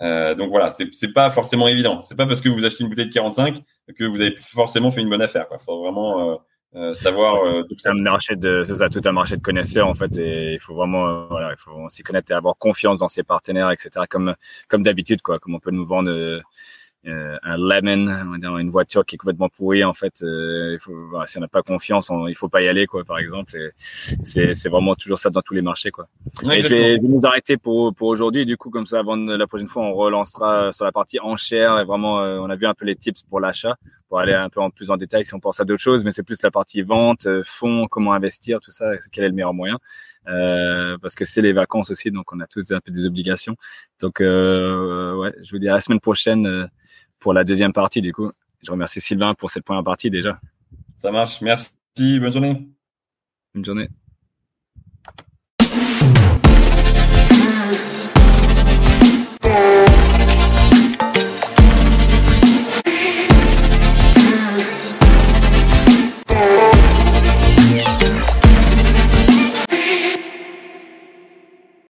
[0.02, 2.02] Euh, donc voilà, c'est pas forcément évident.
[2.02, 3.62] C'est pas parce que vous achetez une bouteille de 45
[3.96, 5.46] que vous avez forcément fait une bonne affaire.
[5.50, 6.36] Il faut vraiment euh,
[6.74, 7.42] euh, savoir.
[7.46, 10.60] Euh, c'est un marché de, ça, tout un marché de connaisseurs en fait, et il
[10.60, 14.04] faut vraiment, voilà, il faut s'y connaître et avoir confiance dans ses partenaires, etc.
[14.08, 14.34] Comme
[14.68, 15.38] comme d'habitude, quoi.
[15.38, 16.42] Comme on peut nous vendre
[17.06, 20.92] euh, un lemon une voiture qui est complètement pourrie en fait euh, il faut,
[21.26, 23.56] si on n'a pas confiance on, il faut pas y aller quoi par exemple
[24.24, 26.08] c'est c'est vraiment toujours ça dans tous les marchés quoi.
[26.50, 29.68] Et je vais, nous arrêter pour pour aujourd'hui du coup comme ça avant la prochaine
[29.68, 32.84] fois on relancera sur la partie enchère et vraiment euh, on a vu un peu
[32.84, 33.76] les tips pour l'achat
[34.08, 36.12] pour aller un peu en plus en détail si on pense à d'autres choses mais
[36.12, 39.78] c'est plus la partie vente fonds comment investir tout ça quel est le meilleur moyen
[40.28, 43.56] euh, parce que c'est les vacances aussi, donc on a tous un peu des obligations.
[44.00, 46.68] Donc, euh, ouais, je vous dis à la semaine prochaine
[47.18, 48.30] pour la deuxième partie, du coup.
[48.64, 50.40] Je remercie Sylvain pour cette première partie déjà.
[50.98, 51.40] Ça marche.
[51.40, 51.70] Merci.
[51.96, 52.68] Bonne journée.
[53.54, 53.88] Bonne journée.